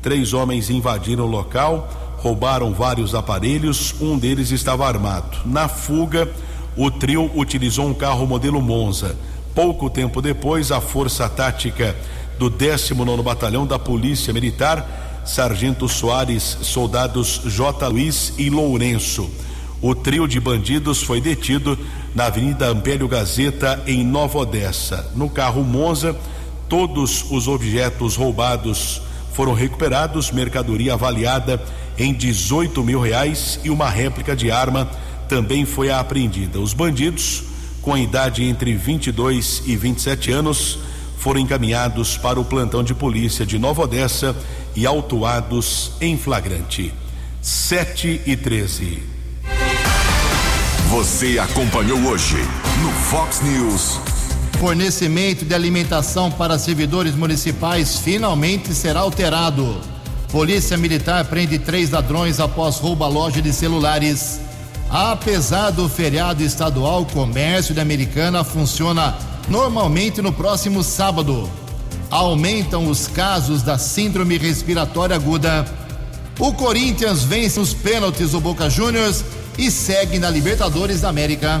Três 0.00 0.32
homens 0.32 0.70
invadiram 0.70 1.24
o 1.24 1.30
local, 1.30 1.88
roubaram 2.22 2.72
vários 2.72 3.14
aparelhos, 3.14 3.94
um 4.00 4.16
deles 4.16 4.52
estava 4.52 4.86
armado. 4.86 5.38
Na 5.44 5.66
fuga, 5.66 6.30
o 6.76 6.88
trio 6.88 7.28
utilizou 7.34 7.86
um 7.86 7.94
carro 7.94 8.26
modelo 8.26 8.62
Monza. 8.62 9.16
Pouco 9.54 9.90
tempo 9.90 10.22
depois, 10.22 10.70
a 10.70 10.80
Força 10.80 11.28
Tática 11.28 11.96
do 12.38 12.48
19 12.48 13.22
Batalhão 13.22 13.66
da 13.66 13.78
Polícia 13.78 14.32
Militar 14.32 15.22
Sargento 15.24 15.88
Soares, 15.88 16.58
soldados 16.62 17.42
J. 17.44 17.88
Luiz 17.88 18.34
e 18.38 18.48
Lourenço. 18.48 19.28
O 19.80 19.94
trio 19.94 20.28
de 20.28 20.38
bandidos 20.38 21.02
foi 21.02 21.20
detido 21.20 21.76
na 22.14 22.26
Avenida 22.26 22.68
Ampélio 22.68 23.08
Gazeta, 23.08 23.82
em 23.86 24.04
Nova 24.04 24.38
Odessa. 24.38 25.10
No 25.14 25.28
carro 25.28 25.64
Monza, 25.64 26.16
todos 26.68 27.24
os 27.30 27.48
objetos 27.48 28.16
roubados 28.16 29.02
foram 29.34 29.54
recuperados, 29.54 30.30
mercadoria 30.30 30.94
avaliada 30.94 31.62
em 31.98 32.12
18 32.12 32.82
mil 32.82 33.00
reais 33.00 33.58
e 33.64 33.70
uma 33.70 33.88
réplica 33.88 34.34
de 34.36 34.50
arma 34.50 34.90
também 35.28 35.64
foi 35.64 35.90
apreendida. 35.90 36.60
Os 36.60 36.74
bandidos, 36.74 37.44
com 37.80 37.96
idade 37.96 38.44
entre 38.44 38.74
22 38.74 39.62
e 39.66 39.76
27 39.76 40.30
anos, 40.30 40.78
foram 41.18 41.40
encaminhados 41.40 42.18
para 42.18 42.40
o 42.40 42.44
plantão 42.44 42.82
de 42.82 42.94
polícia 42.94 43.46
de 43.46 43.58
Nova 43.58 43.82
Odessa 43.82 44.36
e 44.74 44.86
autuados 44.86 45.92
em 46.00 46.18
flagrante. 46.18 46.92
7 47.40 48.22
e 48.26 48.36
13. 48.36 49.02
Você 50.90 51.38
acompanhou 51.38 51.98
hoje 52.00 52.36
no 52.82 52.92
Fox 52.92 53.40
News. 53.40 54.21
Fornecimento 54.62 55.44
de 55.44 55.56
alimentação 55.56 56.30
para 56.30 56.56
servidores 56.56 57.16
municipais 57.16 57.98
finalmente 57.98 58.72
será 58.72 59.00
alterado. 59.00 59.80
Polícia 60.30 60.76
Militar 60.76 61.24
prende 61.24 61.58
três 61.58 61.90
ladrões 61.90 62.38
após 62.38 62.76
roubo 62.76 63.02
à 63.02 63.08
loja 63.08 63.42
de 63.42 63.52
celulares. 63.52 64.38
Apesar 64.88 65.70
do 65.70 65.88
feriado 65.88 66.44
estadual, 66.44 67.02
o 67.02 67.06
comércio 67.06 67.74
de 67.74 67.80
Americana 67.80 68.44
funciona 68.44 69.16
normalmente 69.48 70.22
no 70.22 70.32
próximo 70.32 70.84
sábado. 70.84 71.50
Aumentam 72.08 72.86
os 72.86 73.08
casos 73.08 73.62
da 73.62 73.76
síndrome 73.78 74.38
respiratória 74.38 75.16
aguda. 75.16 75.66
O 76.38 76.52
Corinthians 76.52 77.24
vence 77.24 77.58
os 77.58 77.74
pênaltis 77.74 78.30
do 78.30 78.38
Boca 78.38 78.70
Juniors 78.70 79.24
e 79.58 79.72
segue 79.72 80.20
na 80.20 80.30
Libertadores 80.30 81.00
da 81.00 81.08
América. 81.08 81.60